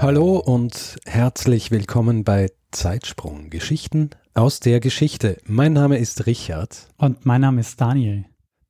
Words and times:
Hallo 0.00 0.38
und 0.38 0.96
herzlich 1.06 1.72
willkommen 1.72 2.22
bei 2.22 2.52
Zeitsprung 2.70 3.50
Geschichten 3.50 4.10
aus 4.32 4.60
der 4.60 4.78
Geschichte. 4.78 5.38
Mein 5.44 5.72
Name 5.72 5.98
ist 5.98 6.26
Richard. 6.26 6.88
Und 6.98 7.26
mein 7.26 7.40
Name 7.40 7.60
ist 7.60 7.80
Daniel. 7.80 8.24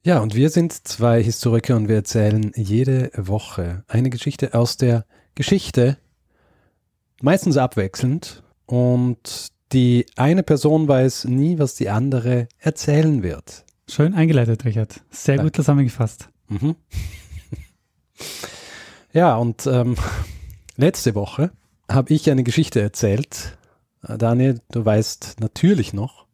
Ja, 0.04 0.20
und 0.20 0.34
wir 0.34 0.48
sind 0.48 0.73
zwei 0.88 1.23
Historiker 1.23 1.77
und 1.77 1.87
wir 1.88 1.96
erzählen 1.96 2.51
jede 2.56 3.10
Woche 3.14 3.84
eine 3.88 4.09
Geschichte 4.09 4.54
aus 4.54 4.78
der 4.78 5.04
Geschichte, 5.34 5.98
meistens 7.20 7.59
abwechselnd. 7.59 8.42
Und 8.65 9.52
die 9.73 10.06
eine 10.16 10.42
Person 10.42 10.88
weiß 10.88 11.26
nie, 11.26 11.59
was 11.59 11.74
die 11.74 11.90
andere 11.90 12.48
erzählen 12.59 13.23
wird. 13.23 13.66
Schön 13.87 14.15
eingeleitet, 14.15 14.65
Richard. 14.65 15.02
Sehr 15.10 15.37
Danke. 15.37 15.51
gut 15.51 15.56
zusammengefasst. 15.56 16.30
Mhm. 16.48 16.74
ja, 19.12 19.37
und 19.37 19.66
ähm, 19.66 19.95
Letzte 20.80 21.16
Woche 21.16 21.50
habe 21.91 22.14
ich 22.14 22.30
eine 22.30 22.45
Geschichte 22.45 22.80
erzählt. 22.80 23.59
Äh, 24.06 24.16
Daniel, 24.16 24.60
du 24.70 24.84
weißt 24.84 25.38
natürlich 25.41 25.93
noch, 25.93 26.26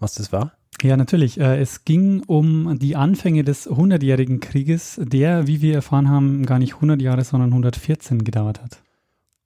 was 0.00 0.14
das 0.14 0.32
war. 0.32 0.54
Ja, 0.82 0.96
natürlich. 0.96 1.38
Äh, 1.38 1.60
es 1.60 1.84
ging 1.84 2.24
um 2.26 2.80
die 2.80 2.96
Anfänge 2.96 3.44
des 3.44 3.66
Hundertjährigen 3.66 4.40
Krieges, 4.40 5.00
der, 5.00 5.46
wie 5.46 5.62
wir 5.62 5.76
erfahren 5.76 6.10
haben, 6.10 6.44
gar 6.46 6.58
nicht 6.58 6.74
100 6.74 7.00
Jahre, 7.00 7.22
sondern 7.22 7.50
114 7.50 8.24
gedauert 8.24 8.60
hat. 8.60 8.82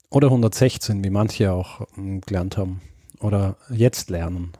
Oder 0.08 0.28
116, 0.28 1.04
wie 1.04 1.10
manche 1.10 1.52
auch 1.52 1.86
ähm, 1.98 2.22
gelernt 2.22 2.56
haben. 2.56 2.80
Oder 3.20 3.58
jetzt 3.68 4.08
lernen. 4.08 4.52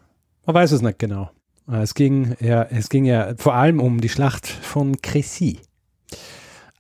Man 0.45 0.57
weiß 0.57 0.73
es 0.73 0.83
nicht 0.83 0.99
genau. 0.99 1.31
Äh, 1.67 1.81
es 1.81 1.95
ging 1.95 2.37
ja, 2.41 2.65
es 2.65 2.91
ging 2.91 3.07
ja 3.07 3.33
vor 3.39 3.55
allem 3.55 3.81
um 3.81 4.03
die 4.03 4.11
Schlacht 4.11 4.47
von 4.47 4.97
Crécy. 4.97 5.61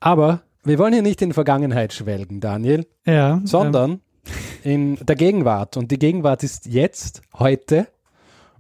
Aber 0.01 0.43
wir 0.65 0.79
wollen 0.79 0.93
hier 0.93 1.03
nicht 1.03 1.23
in 1.23 1.33
Vergangenheit 1.33 1.93
schwelgen, 1.93 2.41
Daniel. 2.41 2.87
Ja. 3.07 3.41
Sondern 3.45 3.91
ähm. 3.93 4.01
in 4.63 4.97
der 4.97 5.17
Gegenwart. 5.17 5.77
Und 5.77 5.91
die 5.91 5.99
Gegenwart 5.99 6.43
ist 6.43 6.67
jetzt, 6.67 7.23
heute. 7.39 7.89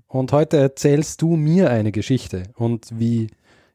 Und 0.06 0.32
heute 0.32 0.56
erzählst 0.56 1.20
du 1.22 1.36
mir 1.36 1.70
eine 1.70 1.92
Geschichte. 1.92 2.44
Und 2.54 2.88
wie 2.98 3.28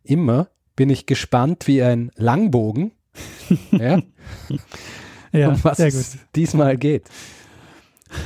immer 0.04 0.48
bin 0.76 0.90
ich 0.90 1.06
gespannt 1.06 1.68
wie 1.68 1.84
ein 1.84 2.12
Langbogen. 2.16 2.92
ja. 3.72 4.02
ja, 5.32 5.50
um 5.50 5.64
was 5.64 5.80
es 5.80 6.18
diesmal 6.36 6.78
geht. 6.78 7.10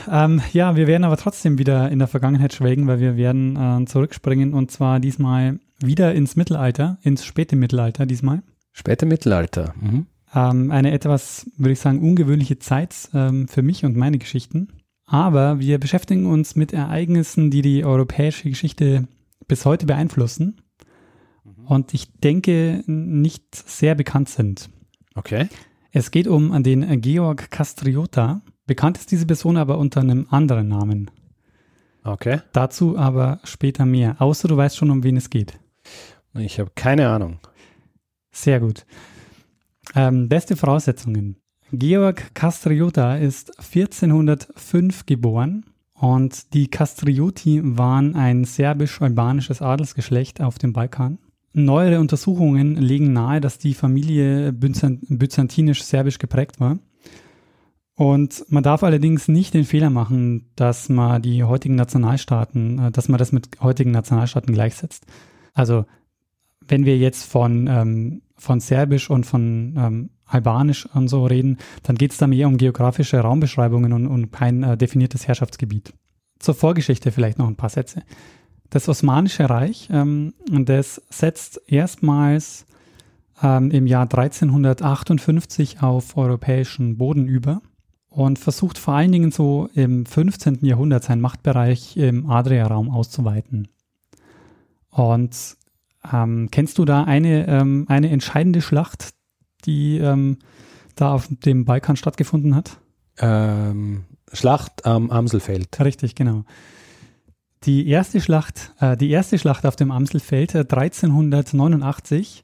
Ähm, 0.09 0.42
ja, 0.53 0.75
wir 0.75 0.88
werden 0.88 1.03
aber 1.03 1.18
trotzdem 1.18 1.58
wieder 1.58 1.90
in 1.90 2.00
der 2.00 2.08
Vergangenheit 2.08 2.53
schwelgen, 2.53 2.88
weil 2.88 3.00
wir 3.00 3.16
werden 3.16 3.56
äh, 3.56 3.86
zurückspringen 3.86 4.53
und 4.53 4.72
zwar 4.72 5.00
diesmal 5.00 5.59
wieder 5.80 6.14
ins 6.14 6.36
Mittelalter, 6.36 6.98
ins 7.03 7.23
späte 7.23 7.56
Mittelalter 7.56 8.06
diesmal. 8.06 8.42
Späte 8.78 9.08
Mittelalter. 9.08 9.73
Mhm. 9.81 10.06
Ähm, 10.36 10.70
eine 10.70 10.92
etwas, 10.92 11.50
würde 11.58 11.72
ich 11.72 11.80
sagen, 11.80 12.00
ungewöhnliche 12.00 12.59
Zeit 12.59 13.09
ähm, 13.11 13.47
für 13.47 13.64
mich 13.64 13.84
und 13.84 13.97
meine 13.97 14.19
Geschichten. 14.19 14.67
Aber 15.08 15.59
wir 15.59 15.80
beschäftigen 15.80 16.28
uns 16.28 16.56
mit 16.56 16.73
Ereignissen, 16.73 17.50
die 17.50 17.64
die 17.64 17.84
europäische 17.84 18.47
Geschichte 18.47 19.08
bis 19.47 19.66
heute 19.66 19.88
beeinflussen 19.88 20.61
mhm. 21.44 21.66
und 21.66 21.96
ich 21.96 22.12
denke 22.19 22.84
nicht 22.85 23.56
sehr 23.56 23.96
bekannt 23.96 24.29
sind. 24.29 24.69
Okay. 25.16 25.47
Es 25.91 26.12
geht 26.12 26.28
um 26.28 26.62
den 26.62 27.01
Georg 27.01 27.50
Castriota. 27.50 28.41
Bekannt 28.68 29.00
ist 29.00 29.09
diese 29.09 29.25
Person 29.25 29.57
aber 29.57 29.80
unter 29.80 30.01
einem 30.01 30.28
anderen 30.30 30.68
Namen. 30.68 31.09
Okay. 32.03 32.41
Dazu 32.53 32.96
aber 32.96 33.40
später 33.44 33.88
mehr. 33.88 34.18
Außer 34.19 34.47
du 34.47 34.56
weißt 34.56 34.78
schon, 34.78 34.91
um 34.91 35.03
wen 35.03 35.18
es 35.18 35.31
geht. 35.31 35.59
Ich 36.35 36.59
habe 36.59 36.69
keine 36.75 37.09
Ahnung. 37.09 37.40
Sehr 38.31 38.59
gut. 38.59 38.85
Ähm, 39.95 40.27
beste 40.29 40.55
Voraussetzungen. 40.55 41.38
Georg 41.71 42.33
Castriota 42.33 43.17
ist 43.17 43.57
1405 43.59 45.05
geboren 45.05 45.65
und 45.93 46.53
die 46.53 46.69
Castrioti 46.69 47.61
waren 47.63 48.15
ein 48.15 48.45
serbisch-albanisches 48.45 49.61
Adelsgeschlecht 49.61 50.41
auf 50.41 50.59
dem 50.59 50.71
Balkan. 50.71 51.19
Neuere 51.53 51.99
Untersuchungen 51.99 52.75
legen 52.75 53.13
nahe, 53.13 53.41
dass 53.41 53.57
die 53.57 53.73
Familie 53.73 54.53
byzantinisch-serbisch 54.53 56.19
geprägt 56.19 56.59
war. 56.59 56.77
Und 57.95 58.45
man 58.49 58.61
darf 58.61 58.83
allerdings 58.83 59.27
nicht 59.27 59.55
den 59.55 59.63
Fehler 59.63 59.89
machen, 59.89 60.51
dass 60.55 60.88
man 60.88 61.19
die 61.19 61.44
heutigen 61.44 61.73
Nationalstaaten, 61.73 62.79
äh, 62.79 62.91
dass 62.91 63.09
man 63.09 63.17
das 63.17 63.31
mit 63.31 63.59
heutigen 63.59 63.89
Nationalstaaten 63.89 64.53
gleichsetzt. 64.53 65.07
Also 65.55 65.85
wenn 66.67 66.85
wir 66.85 66.97
jetzt 66.97 67.25
von, 67.25 67.67
ähm, 67.67 68.22
von 68.38 68.59
Serbisch 68.59 69.09
und 69.09 69.25
von 69.25 69.73
ähm, 69.78 70.09
Albanisch 70.25 70.88
und 70.94 71.07
so 71.07 71.25
reden, 71.25 71.57
dann 71.83 71.95
geht 71.95 72.11
es 72.11 72.17
da 72.17 72.28
mehr 72.28 72.47
um 72.47 72.57
geografische 72.57 73.19
Raumbeschreibungen 73.19 73.94
und, 73.94 74.07
und 74.07 74.31
kein 74.31 74.63
äh, 74.63 74.77
definiertes 74.77 75.27
Herrschaftsgebiet. 75.27 75.94
Zur 76.39 76.53
Vorgeschichte 76.53 77.11
vielleicht 77.11 77.39
noch 77.39 77.47
ein 77.47 77.56
paar 77.56 77.69
Sätze. 77.69 78.03
Das 78.69 78.89
Osmanische 78.89 79.50
Reich, 79.50 79.89
ähm, 79.91 80.33
das 80.50 81.01
setzt 81.09 81.61
erstmals 81.67 82.66
ähm, 83.41 83.72
im 83.72 83.88
Jahr 83.88 84.03
1358 84.03 85.81
auf 85.81 86.17
europäischen 86.17 86.97
Boden 86.97 87.27
über 87.27 87.61
und 88.09 88.39
versucht 88.39 88.77
vor 88.77 88.95
allen 88.95 89.11
Dingen 89.11 89.31
so 89.31 89.69
im 89.73 90.06
15. 90.06 90.66
Jahrhundert 90.66 91.03
seinen 91.03 91.22
Machtbereich 91.22 91.95
im 91.97 92.29
Adria-Raum 92.29 92.89
auszuweiten. 92.89 93.69
Und 94.89 95.56
ähm, 96.12 96.50
kennst 96.52 96.78
du 96.78 96.85
da 96.85 97.03
eine, 97.03 97.47
ähm, 97.47 97.85
eine 97.88 98.09
entscheidende 98.09 98.62
Schlacht, 98.62 99.13
die 99.66 99.97
ähm, 99.97 100.38
da 100.96 101.13
auf 101.13 101.28
dem 101.30 101.66
Balkan 101.66 101.96
stattgefunden 101.96 102.56
hat? 102.56 102.80
Ähm, 103.19 104.06
Schlacht 104.34 104.86
am 104.86 105.09
Amselfeld. 105.09 105.80
Richtig, 105.80 106.16
genau. 106.16 106.44
Die 107.63 107.88
erste 107.88 108.22
Schlacht, 108.22 108.74
äh, 108.80 108.96
die 108.96 109.09
erste 109.09 109.40
Schlacht 109.40 109.66
auf 109.66 109.75
dem 109.75 109.91
Amselfeld 109.91 110.53
äh, 110.56 110.59
1389, 110.59 112.44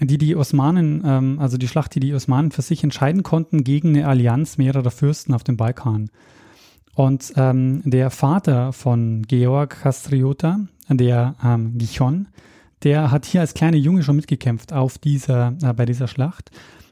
die 0.00 0.18
die 0.18 0.34
Osmanen, 0.36 1.02
ähm, 1.04 1.38
also 1.38 1.58
die 1.58 1.68
Schlacht, 1.68 1.94
die 1.94 2.00
die 2.00 2.14
Osmanen 2.14 2.50
für 2.50 2.62
sich 2.62 2.82
entscheiden 2.82 3.22
konnten 3.22 3.62
gegen 3.62 3.90
eine 3.90 4.08
Allianz 4.08 4.58
mehrerer 4.58 4.90
Fürsten 4.90 5.34
auf 5.34 5.44
dem 5.44 5.56
Balkan. 5.56 6.10
Und 6.94 7.32
ähm, 7.36 7.82
der 7.84 8.10
Vater 8.10 8.72
von 8.72 9.22
Georg 9.22 9.80
Castriota, 9.80 10.60
der 10.88 11.36
ähm, 11.42 11.78
Gichon, 11.78 12.28
der 12.82 13.10
hat 13.10 13.24
hier 13.24 13.40
als 13.40 13.54
kleiner 13.54 13.76
Junge 13.76 14.02
schon 14.02 14.16
mitgekämpft 14.16 14.72
auf 14.72 14.98
dieser, 14.98 15.54
äh, 15.62 15.72
bei 15.72 15.86
dieser 15.86 16.08
Schlacht. 16.08 16.50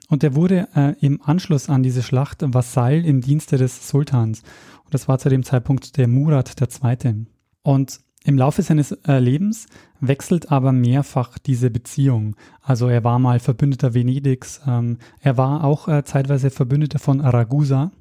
Und 0.09 0.23
der 0.23 0.35
wurde 0.35 0.69
äh, 0.75 0.95
im 1.01 1.23
Anschluss 1.23 1.69
an 1.69 1.83
diese 1.83 2.03
Schlacht 2.03 2.39
Vasall 2.43 3.05
im 3.05 3.21
Dienste 3.21 3.57
des 3.57 3.89
Sultans. 3.89 4.43
Und 4.85 4.95
das 4.95 5.09
war 5.09 5.19
zu 5.19 5.29
dem 5.29 5.45
Zeitpunkt 5.45 5.97
der 5.97 6.09
Murat 6.09 6.55
II. 6.61 7.27
Und 7.63 8.01
im 8.25 8.37
Laufe 8.37 8.63
seines 8.63 8.93
äh, 8.93 9.19
Lebens 9.19 9.67
wechselt 10.01 10.53
aber 10.53 10.73
mehrfach 10.73 11.39
diese 11.39 11.71
Beziehung. 11.71 12.37
Also 12.61 12.89
er 12.89 13.03
war 13.05 13.19
mal 13.19 13.41
Verbündeter 13.41 13.95
Venedigs, 13.95 14.61
ähm, 14.67 14.99
er 15.21 15.39
war 15.39 15.65
auch 15.65 15.89
äh, 15.89 16.05
zeitweise 16.05 16.51
Verbündeter 16.51 16.99
von 16.99 17.21
Ragusa. 17.21 17.93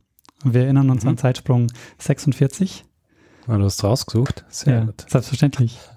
Wir 0.43 0.63
erinnern 0.63 0.89
uns 0.89 1.03
mhm. 1.03 1.09
an 1.09 1.17
Zeitsprung 1.17 1.67
46. 1.99 2.85
Ah, 3.47 3.57
du 3.57 3.63
hast 3.63 3.83
rausgesucht. 3.83 4.45
Sehr 4.49 4.73
ja, 4.73 4.85
gut. 4.85 5.05
Selbstverständlich. 5.07 5.79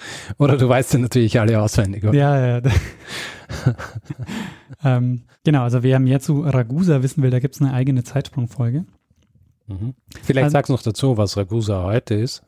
Oder 0.38 0.56
du 0.56 0.68
weißt 0.68 0.94
ja 0.94 0.98
natürlich 1.00 1.38
alle 1.40 1.60
auswendig. 1.60 2.04
Oder? 2.04 2.14
Ja, 2.14 2.58
ja. 2.58 2.62
ähm, 4.84 5.22
genau, 5.44 5.62
also 5.62 5.82
wer 5.82 5.98
mehr 5.98 6.20
zu 6.20 6.42
Ragusa 6.42 7.02
wissen 7.02 7.22
will, 7.22 7.30
da 7.30 7.38
gibt 7.40 7.54
es 7.54 7.60
eine 7.60 7.72
eigene 7.72 8.04
Zeitsprungfolge. 8.04 8.84
Mhm. 9.66 9.94
Vielleicht 10.22 10.44
also, 10.44 10.52
sagst 10.52 10.68
du 10.68 10.72
noch 10.74 10.82
dazu, 10.82 11.16
was 11.16 11.36
Ragusa 11.36 11.82
heute 11.84 12.14
ist. 12.14 12.42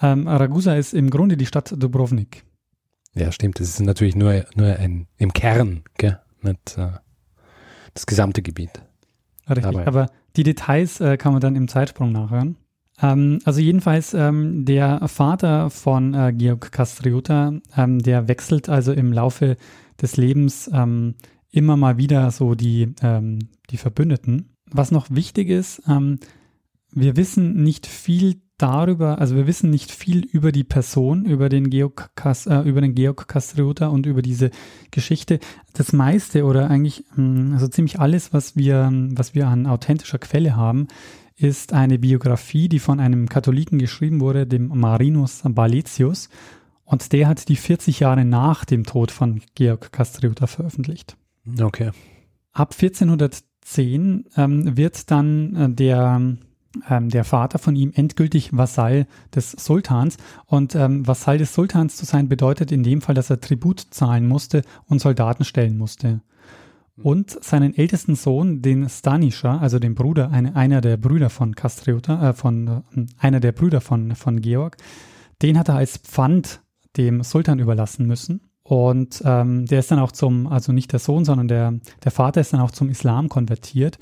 Ähm, 0.00 0.28
Ragusa 0.28 0.74
ist 0.74 0.94
im 0.94 1.10
Grunde 1.10 1.36
die 1.36 1.46
Stadt 1.46 1.74
Dubrovnik. 1.76 2.44
Ja, 3.14 3.30
stimmt. 3.30 3.60
Das 3.60 3.68
ist 3.68 3.80
natürlich 3.80 4.16
nur, 4.16 4.44
nur 4.54 4.76
ein, 4.76 5.06
im 5.18 5.32
Kern, 5.32 5.84
gell? 5.98 6.18
Nicht 6.40 6.78
äh, 6.78 6.90
das 7.94 8.06
gesamte 8.06 8.42
Gebiet. 8.42 8.82
Richtig, 9.48 9.66
aber, 9.66 9.86
aber 9.86 10.10
die 10.36 10.44
Details 10.44 11.00
äh, 11.00 11.16
kann 11.16 11.32
man 11.32 11.40
dann 11.40 11.56
im 11.56 11.68
Zeitsprung 11.68 12.12
nachhören. 12.12 12.56
Ähm, 13.00 13.38
also 13.44 13.60
jedenfalls 13.60 14.14
ähm, 14.14 14.64
der 14.64 15.06
Vater 15.08 15.70
von 15.70 16.14
äh, 16.14 16.32
Georg 16.32 16.72
Castriota, 16.72 17.54
ähm, 17.76 17.98
der 18.00 18.28
wechselt 18.28 18.68
also 18.68 18.92
im 18.92 19.12
Laufe 19.12 19.56
des 20.00 20.16
Lebens 20.16 20.70
ähm, 20.72 21.14
immer 21.50 21.76
mal 21.76 21.98
wieder 21.98 22.30
so 22.30 22.54
die, 22.54 22.94
ähm, 23.02 23.38
die 23.70 23.76
Verbündeten. 23.76 24.48
was 24.74 24.90
noch 24.90 25.10
wichtig 25.10 25.50
ist, 25.50 25.82
ähm, 25.86 26.18
wir 26.94 27.16
wissen 27.16 27.62
nicht 27.62 27.86
viel 27.86 28.40
darüber, 28.62 29.18
also 29.18 29.34
wir 29.34 29.46
wissen 29.46 29.70
nicht 29.70 29.90
viel 29.90 30.24
über 30.24 30.52
die 30.52 30.64
Person, 30.64 31.24
über 31.24 31.48
den 31.48 31.68
Georg, 31.68 32.10
Kas, 32.14 32.46
äh, 32.46 32.60
über 32.60 32.80
den 32.80 32.94
Georg 32.94 33.26
Kastriota 33.26 33.88
und 33.88 34.06
über 34.06 34.22
diese 34.22 34.50
Geschichte. 34.90 35.40
Das 35.72 35.92
meiste 35.92 36.44
oder 36.44 36.70
eigentlich, 36.70 37.04
hm, 37.14 37.52
also 37.54 37.66
ziemlich 37.66 37.98
alles, 37.98 38.32
was 38.32 38.56
wir, 38.56 38.90
was 39.10 39.34
wir 39.34 39.48
an 39.48 39.66
authentischer 39.66 40.18
Quelle 40.18 40.54
haben, 40.54 40.86
ist 41.42 41.72
eine 41.72 41.98
Biografie, 41.98 42.68
die 42.68 42.78
von 42.78 43.00
einem 43.00 43.28
Katholiken 43.28 43.78
geschrieben 43.78 44.20
wurde, 44.20 44.46
dem 44.46 44.68
Marinus 44.68 45.42
Baletius. 45.44 46.28
Und 46.84 47.12
der 47.12 47.28
hat 47.28 47.48
die 47.48 47.56
40 47.56 48.00
Jahre 48.00 48.24
nach 48.24 48.64
dem 48.64 48.84
Tod 48.84 49.10
von 49.10 49.40
Georg 49.54 49.92
Kastriota 49.92 50.46
veröffentlicht. 50.46 51.16
Okay. 51.60 51.90
Ab 52.52 52.74
1410 52.78 54.26
ähm, 54.36 54.76
wird 54.76 55.10
dann 55.10 55.56
äh, 55.56 55.70
der 55.70 56.36
ähm, 56.88 57.08
der 57.10 57.24
Vater 57.24 57.58
von 57.58 57.76
ihm 57.76 57.92
endgültig 57.94 58.56
Vasall 58.56 59.06
des 59.34 59.52
Sultans. 59.52 60.16
Und 60.46 60.74
ähm, 60.74 61.06
Vasall 61.06 61.38
des 61.38 61.54
Sultans 61.54 61.96
zu 61.96 62.04
sein 62.06 62.28
bedeutet 62.28 62.72
in 62.72 62.82
dem 62.82 63.00
Fall, 63.00 63.14
dass 63.14 63.30
er 63.30 63.40
Tribut 63.40 63.80
zahlen 63.90 64.26
musste 64.26 64.62
und 64.86 65.00
Soldaten 65.00 65.44
stellen 65.44 65.76
musste. 65.76 66.22
Hm. 66.96 67.04
Und 67.04 67.44
seinen 67.44 67.74
ältesten 67.76 68.14
Sohn, 68.14 68.62
den 68.62 68.88
Stanisha, 68.88 69.58
also 69.58 69.78
den 69.78 69.94
Bruder, 69.94 70.30
eine, 70.30 70.56
einer 70.56 70.80
der 70.80 70.96
Brüder 70.96 71.30
von 71.30 71.54
Kastriota, 71.54 72.30
äh, 72.30 72.32
von 72.32 72.68
äh, 72.68 73.06
einer 73.18 73.40
der 73.40 73.52
Brüder 73.52 73.80
von, 73.80 74.14
von 74.14 74.40
Georg, 74.40 74.76
den 75.42 75.58
hat 75.58 75.68
er 75.68 75.76
als 75.76 75.98
Pfand 75.98 76.60
dem 76.96 77.22
Sultan 77.22 77.58
überlassen 77.58 78.06
müssen. 78.06 78.40
Und 78.64 79.22
ähm, 79.24 79.66
der 79.66 79.80
ist 79.80 79.90
dann 79.90 79.98
auch 79.98 80.12
zum, 80.12 80.46
also 80.46 80.72
nicht 80.72 80.92
der 80.92 81.00
Sohn, 81.00 81.24
sondern 81.24 81.48
der, 81.48 81.74
der 82.04 82.12
Vater 82.12 82.40
ist 82.40 82.52
dann 82.52 82.60
auch 82.60 82.70
zum 82.70 82.88
Islam 82.88 83.28
konvertiert. 83.28 83.98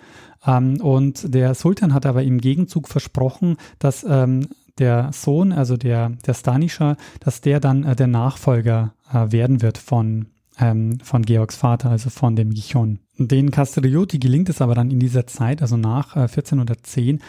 Ähm, 0.47 0.81
und 0.81 1.35
der 1.35 1.55
Sultan 1.55 1.95
hat 1.95 2.05
aber 2.05 2.23
im 2.23 2.39
Gegenzug 2.39 2.89
versprochen, 2.89 3.57
dass 3.79 4.05
ähm, 4.09 4.49
der 4.79 5.13
Sohn, 5.13 5.53
also 5.53 5.77
der, 5.77 6.11
der 6.27 6.35
Stanischer, 6.35 6.97
dass 7.21 7.41
der 7.41 7.59
dann 7.61 7.85
äh, 7.85 7.97
der 7.97 8.07
Nachfolger 8.07 8.95
äh, 9.13 9.33
werden 9.33 9.63
wird 9.63 9.79
von, 9.79 10.27
ähm, 10.61 10.99
von 11.03 11.23
Georgs 11.23 11.57
Vater, 11.57 11.91
also 11.91 12.11
von 12.11 12.37
dem 12.37 12.51
Gichon. 12.51 13.01
Den 13.19 13.51
Castrioti 13.51 14.19
gelingt 14.19 14.49
es 14.49 14.61
aber 14.61 14.75
dann 14.75 14.91
in 14.91 15.01
dieser 15.01 15.27
Zeit, 15.27 15.63
also 15.63 15.77
nach 15.77 16.17
äh, 16.17 16.21
1410, 16.21 17.21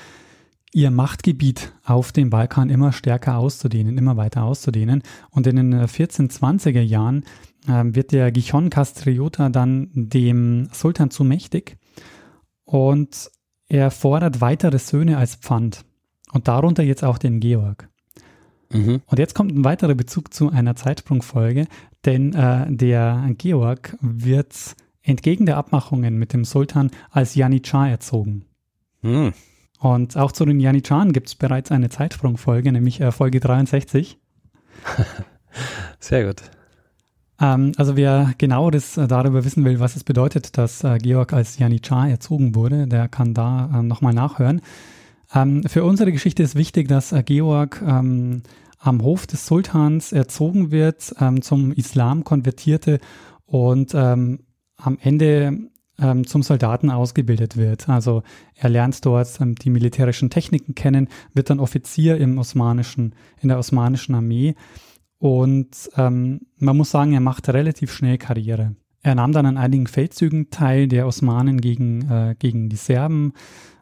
ihr 0.74 0.92
Machtgebiet 0.92 1.74
auf 1.84 2.12
dem 2.12 2.30
Balkan 2.30 2.70
immer 2.70 2.92
stärker 2.92 3.38
auszudehnen, 3.38 3.98
immer 3.98 4.18
weiter 4.18 4.44
auszudehnen. 4.44 5.04
Und 5.30 5.48
in 5.48 5.56
den 5.56 5.74
1420er 5.76 6.80
äh, 6.80 6.82
Jahren 6.82 7.24
äh, 7.68 7.84
wird 7.86 8.12
der 8.12 8.32
Gichon 8.32 8.70
Castriota 8.70 9.50
dann 9.50 9.90
dem 9.94 10.70
Sultan 10.72 11.12
zu 11.12 11.24
mächtig 11.24 11.78
und 12.64 13.32
er 13.68 13.92
fordert 13.92 14.42
weitere 14.42 14.80
Söhne 14.80 15.18
als 15.18 15.36
Pfand 15.36 15.86
und 16.32 16.48
darunter 16.48 16.84
jetzt 16.84 17.04
auch 17.04 17.18
den 17.18 17.40
Georg. 17.40 17.90
Mhm. 18.70 19.02
Und 19.06 19.20
jetzt 19.20 19.36
kommt 19.36 19.54
ein 19.54 19.66
weiterer 19.66 19.96
Bezug 19.96 20.34
zu 20.34 20.50
einer 20.50 20.76
Zeitsprungfolge, 20.76 21.68
denn 22.06 22.34
äh, 22.34 22.72
der 22.72 23.30
Georg 23.38 23.98
wird 24.02 24.76
entgegen 25.04 25.46
der 25.46 25.58
Abmachungen 25.58 26.18
mit 26.18 26.34
dem 26.34 26.46
Sultan 26.46 26.92
als 27.10 27.36
Janitschar 27.36 27.90
erzogen. 27.90 28.46
Mhm. 29.02 29.34
Und 29.80 30.16
auch 30.16 30.32
zu 30.32 30.46
den 30.46 30.60
Janitscharen 30.60 31.12
gibt 31.12 31.30
es 31.30 31.36
bereits 31.36 31.72
eine 31.72 31.90
Zeitsprungfolge, 31.90 32.72
nämlich 32.72 33.02
äh, 33.02 33.12
Folge 33.12 33.40
63. 33.40 34.20
Sehr 36.00 36.28
gut. 36.28 36.44
Ähm, 37.40 37.72
also 37.78 37.96
wer 37.96 38.34
genaueres 38.38 38.98
äh, 38.98 39.08
darüber 39.08 39.44
wissen 39.44 39.66
will, 39.66 39.80
was 39.80 39.96
es 39.96 40.04
bedeutet, 40.04 40.58
dass 40.58 40.84
äh, 40.84 41.00
Georg 41.00 41.34
als 41.34 41.58
Janitschar 41.58 42.10
erzogen 42.10 42.54
wurde, 42.54 42.88
der 42.88 43.08
kann 43.08 43.34
da 43.34 43.72
äh, 43.74 43.82
nochmal 43.82 44.14
nachhören. 44.14 44.62
Ähm, 45.34 45.64
für 45.64 45.84
unsere 45.84 46.12
Geschichte 46.12 46.44
ist 46.44 46.56
wichtig, 46.56 46.88
dass 46.88 47.12
äh, 47.12 47.24
Georg 47.24 47.82
ähm, 47.86 48.44
am 48.82 49.04
Hof 49.04 49.28
des 49.28 49.46
Sultans 49.46 50.12
erzogen 50.12 50.72
wird, 50.72 51.14
ähm, 51.20 51.42
zum 51.42 51.72
Islam 51.72 52.24
konvertierte 52.24 53.00
und 53.46 53.94
ähm, 53.94 54.40
am 54.78 54.98
Ende 55.00 55.70
ähm, 56.00 56.26
zum 56.26 56.42
Soldaten 56.42 56.90
ausgebildet 56.90 57.58
wird. 57.58 57.88
Also 57.88 58.24
er 58.56 58.70
lernt 58.70 59.06
dort 59.06 59.40
ähm, 59.40 59.56
die 59.56 59.70
militärischen 59.70 60.30
Techniken 60.30 60.74
kennen, 60.74 61.10
wird 61.34 61.50
dann 61.50 61.60
Offizier 61.60 62.18
im 62.18 62.38
osmanischen, 62.40 63.14
in 63.40 63.50
der 63.50 63.60
osmanischen 63.60 64.16
Armee 64.16 64.56
und 65.20 65.92
ähm, 65.98 66.42
man 66.58 66.76
muss 66.78 66.90
sagen, 66.90 67.14
er 67.14 67.20
macht 67.20 67.48
relativ 67.50 67.94
schnell 67.94 68.18
Karriere. 68.18 68.76
Er 69.04 69.14
nahm 69.14 69.32
dann 69.32 69.46
an 69.46 69.58
einigen 69.58 69.86
Feldzügen 69.86 70.50
teil 70.50 70.88
der 70.88 71.06
Osmanen 71.06 71.62
gegen, 71.62 72.10
äh, 72.10 72.36
gegen 72.40 72.70
die 72.70 72.76
Serben, 72.76 73.34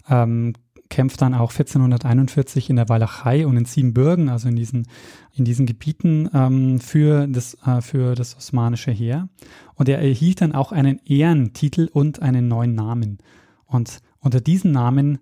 ähm, 0.09 0.53
kämpft 0.89 1.21
dann 1.21 1.33
auch 1.33 1.51
1441 1.51 2.69
in 2.69 2.75
der 2.75 2.89
Walachei 2.89 3.45
und 3.45 3.57
in 3.57 3.65
Siebenbürgen, 3.65 4.29
also 4.29 4.47
in 4.47 4.55
diesen, 4.55 4.87
in 5.33 5.45
diesen 5.45 5.65
Gebieten 5.65 6.29
ähm, 6.33 6.79
für, 6.79 7.27
das, 7.27 7.55
äh, 7.65 7.81
für 7.81 8.15
das 8.15 8.35
osmanische 8.35 8.91
Heer. 8.91 9.29
Und 9.75 9.87
er 9.87 9.99
erhielt 9.99 10.41
dann 10.41 10.53
auch 10.53 10.71
einen 10.71 10.99
Ehrentitel 11.05 11.89
und 11.91 12.21
einen 12.21 12.47
neuen 12.47 12.75
Namen. 12.75 13.19
Und 13.65 13.99
unter 14.19 14.41
diesen 14.41 14.71
Namen 14.71 15.19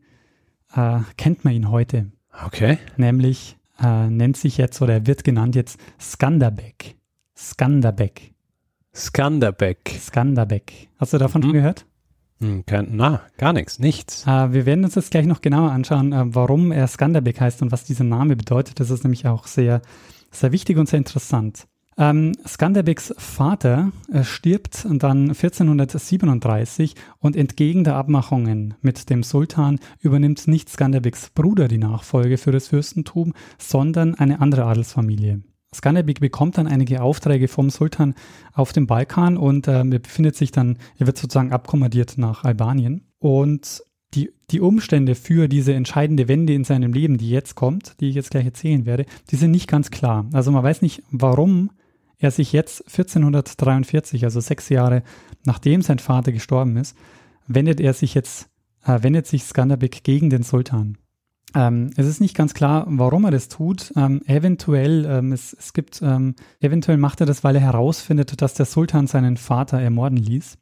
äh, 0.73 0.99
kennt 1.17 1.43
man 1.43 1.53
ihn 1.53 1.69
heute. 1.69 2.11
Okay. 2.45 2.77
Nämlich 2.95 3.57
äh, 3.81 4.09
nennt 4.09 4.37
sich 4.37 4.57
jetzt 4.57 4.81
oder 4.81 5.05
wird 5.05 5.23
genannt 5.23 5.55
jetzt 5.55 5.79
Skanderbeg. 5.99 6.95
Skanderbeg. 7.35 8.33
Skanderbeg. 8.95 9.91
Skanderbeg. 9.99 10.89
Hast 10.97 11.13
du 11.13 11.17
davon 11.17 11.41
mhm. 11.41 11.45
schon 11.45 11.53
gehört? 11.53 11.85
Hm, 12.39 12.65
kein, 12.65 12.89
na, 12.91 13.21
gar 13.37 13.53
nichts, 13.53 13.79
nichts. 13.79 14.25
Äh, 14.27 14.53
wir 14.53 14.65
werden 14.65 14.83
uns 14.83 14.93
das 14.93 15.09
gleich 15.09 15.25
noch 15.25 15.41
genauer 15.41 15.71
anschauen, 15.71 16.13
äh, 16.13 16.23
warum 16.27 16.71
er 16.71 16.87
Skanderbeg 16.87 17.41
heißt 17.41 17.61
und 17.61 17.71
was 17.71 17.83
dieser 17.83 18.03
Name 18.03 18.35
bedeutet. 18.35 18.79
Das 18.79 18.91
ist 18.91 19.03
nämlich 19.03 19.25
auch 19.27 19.47
sehr, 19.47 19.81
sehr 20.31 20.51
wichtig 20.51 20.77
und 20.77 20.87
sehr 20.87 20.99
interessant. 20.99 21.67
Ähm, 21.99 22.33
Skanderbegs 22.47 23.11
Vater 23.17 23.91
äh, 24.13 24.23
stirbt 24.23 24.85
dann 24.85 25.29
1437 25.29 26.93
und 27.17 27.35
entgegen 27.35 27.83
der 27.83 27.95
Abmachungen 27.95 28.75
mit 28.81 29.09
dem 29.09 29.23
Sultan 29.23 29.79
übernimmt 29.99 30.47
nicht 30.47 30.69
Skanderbegs 30.69 31.31
Bruder 31.31 31.67
die 31.67 31.79
Nachfolge 31.79 32.37
für 32.37 32.51
das 32.51 32.67
Fürstentum, 32.67 33.33
sondern 33.57 34.13
eine 34.13 34.41
andere 34.41 34.65
Adelsfamilie. 34.65 35.41
Skanderbeg 35.75 36.19
bekommt 36.19 36.57
dann 36.57 36.67
einige 36.67 37.01
Aufträge 37.01 37.47
vom 37.47 37.69
Sultan 37.69 38.15
auf 38.53 38.73
dem 38.73 38.87
Balkan 38.87 39.37
und 39.37 39.67
äh, 39.67 39.79
er 39.79 39.99
befindet 39.99 40.35
sich 40.35 40.51
dann, 40.51 40.77
er 40.97 41.07
wird 41.07 41.17
sozusagen 41.17 41.51
abkommandiert 41.51 42.17
nach 42.17 42.43
Albanien. 42.43 43.07
Und 43.19 43.83
die, 44.13 44.31
die 44.49 44.61
Umstände 44.61 45.15
für 45.15 45.47
diese 45.47 45.73
entscheidende 45.73 46.27
Wende 46.27 46.53
in 46.53 46.63
seinem 46.63 46.93
Leben, 46.93 47.17
die 47.17 47.29
jetzt 47.29 47.55
kommt, 47.55 47.99
die 47.99 48.09
ich 48.09 48.15
jetzt 48.15 48.31
gleich 48.31 48.45
erzählen 48.45 48.85
werde, 48.85 49.05
die 49.29 49.35
sind 49.35 49.51
nicht 49.51 49.67
ganz 49.67 49.91
klar. 49.91 50.25
Also 50.31 50.51
man 50.51 50.63
weiß 50.63 50.81
nicht, 50.81 51.03
warum 51.11 51.71
er 52.17 52.31
sich 52.31 52.53
jetzt 52.53 52.85
1443, 52.87 54.23
also 54.23 54.39
sechs 54.39 54.69
Jahre 54.69 55.03
nachdem 55.45 55.81
sein 55.81 55.99
Vater 55.99 56.31
gestorben 56.31 56.77
ist, 56.77 56.95
wendet 57.47 57.79
er 57.79 57.93
sich 57.93 58.13
jetzt, 58.13 58.49
äh, 58.85 59.03
wendet 59.03 59.27
sich 59.27 59.43
Skanderbeg 59.43 60.03
gegen 60.03 60.29
den 60.29 60.43
Sultan. 60.43 60.97
Ähm, 61.55 61.91
es 61.95 62.05
ist 62.05 62.19
nicht 62.21 62.35
ganz 62.35 62.53
klar, 62.53 62.85
warum 62.89 63.25
er 63.25 63.31
das 63.31 63.47
tut. 63.47 63.93
Ähm, 63.95 64.21
eventuell, 64.25 65.05
ähm, 65.05 65.31
es, 65.31 65.53
es 65.53 65.73
gibt, 65.73 66.01
ähm, 66.01 66.35
eventuell 66.59 66.97
macht 66.97 67.21
er 67.21 67.25
das, 67.25 67.43
weil 67.43 67.55
er 67.55 67.61
herausfindet, 67.61 68.41
dass 68.41 68.53
der 68.53 68.65
Sultan 68.65 69.07
seinen 69.07 69.37
Vater 69.37 69.79
ermorden 69.79 70.17
ließ. 70.17 70.57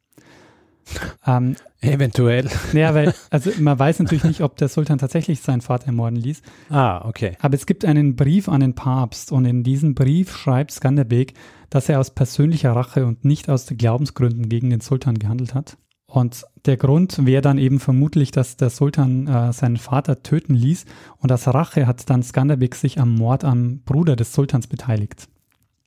Ähm, 1.26 1.56
Eventuell. 1.82 2.48
Ja, 2.74 2.94
weil, 2.94 3.14
also 3.32 3.52
man 3.60 3.78
weiß 3.78 4.00
natürlich 4.00 4.24
nicht, 4.24 4.42
ob 4.42 4.58
der 4.58 4.68
Sultan 4.68 5.00
tatsächlich 5.00 5.42
seinen 5.42 5.62
Vater 5.62 5.88
ermorden 5.88 6.16
ließ. 6.16 6.44
Ah, 6.70 7.08
okay. 7.08 7.38
Aber 7.40 7.56
es 7.56 7.66
gibt 7.66 7.86
einen 7.86 8.16
Brief 8.16 8.50
an 8.50 8.62
den 8.62 8.76
Papst 8.76 9.32
und 9.32 9.46
in 9.46 9.64
diesem 9.64 9.96
Brief 9.96 10.36
schreibt 10.36 10.72
Skanderbeg, 10.72 11.34
dass 11.70 11.90
er 11.90 12.00
aus 12.00 12.12
persönlicher 12.12 12.76
Rache 12.76 13.06
und 13.06 13.26
nicht 13.26 13.50
aus 13.50 13.68
Glaubensgründen 13.68 14.48
gegen 14.50 14.70
den 14.70 14.82
Sultan 14.82 15.18
gehandelt 15.18 15.56
hat. 15.56 15.78
Und 16.08 16.46
der 16.66 16.78
Grund 16.78 17.26
wäre 17.26 17.42
dann 17.42 17.58
eben 17.58 17.80
vermutlich, 17.80 18.32
dass 18.32 18.58
der 18.58 18.70
Sultan 18.70 19.28
äh, 19.28 19.54
seinen 19.54 19.78
Vater 19.78 20.22
töten 20.22 20.54
ließ 20.54 20.86
und 21.18 21.32
als 21.32 21.48
Rache 21.48 21.88
hat 21.88 22.10
dann 22.10 22.24
Skanderbeg 22.24 22.76
sich 22.76 23.00
am 23.00 23.16
Mord 23.16 23.44
am 23.44 23.80
Bruder 23.80 24.16
des 24.16 24.34
Sultans 24.34 24.68
beteiligt. 24.68 25.28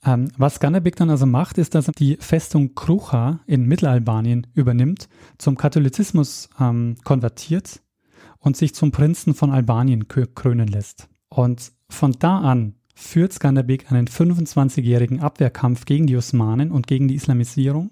Ähm, 0.04 0.30
was 0.36 0.56
Skanderbeg 0.56 0.96
dann 0.96 1.10
also 1.10 1.26
macht, 1.26 1.58
ist, 1.58 1.74
dass 1.74 1.88
er 1.88 1.92
die 1.92 2.16
Festung 2.20 2.74
Krucha 2.74 3.40
in 3.46 3.66
Mittelalbanien 3.66 4.46
übernimmt, 4.54 5.08
zum 5.38 5.56
Katholizismus 5.56 6.50
ähm, 6.60 6.96
konvertiert 7.04 7.80
und 8.38 8.56
sich 8.56 8.74
zum 8.74 8.92
Prinzen 8.92 9.34
von 9.34 9.50
Albanien 9.50 10.06
krönen 10.08 10.68
lässt. 10.68 11.08
Und 11.28 11.72
von 11.88 12.12
da 12.18 12.38
an 12.38 12.74
führt 12.94 13.32
Skanderbeg 13.32 13.90
einen 13.90 14.08
25-jährigen 14.08 15.20
Abwehrkampf 15.20 15.84
gegen 15.84 16.06
die 16.06 16.16
Osmanen 16.16 16.70
und 16.70 16.86
gegen 16.86 17.08
die 17.08 17.14
Islamisierung, 17.14 17.90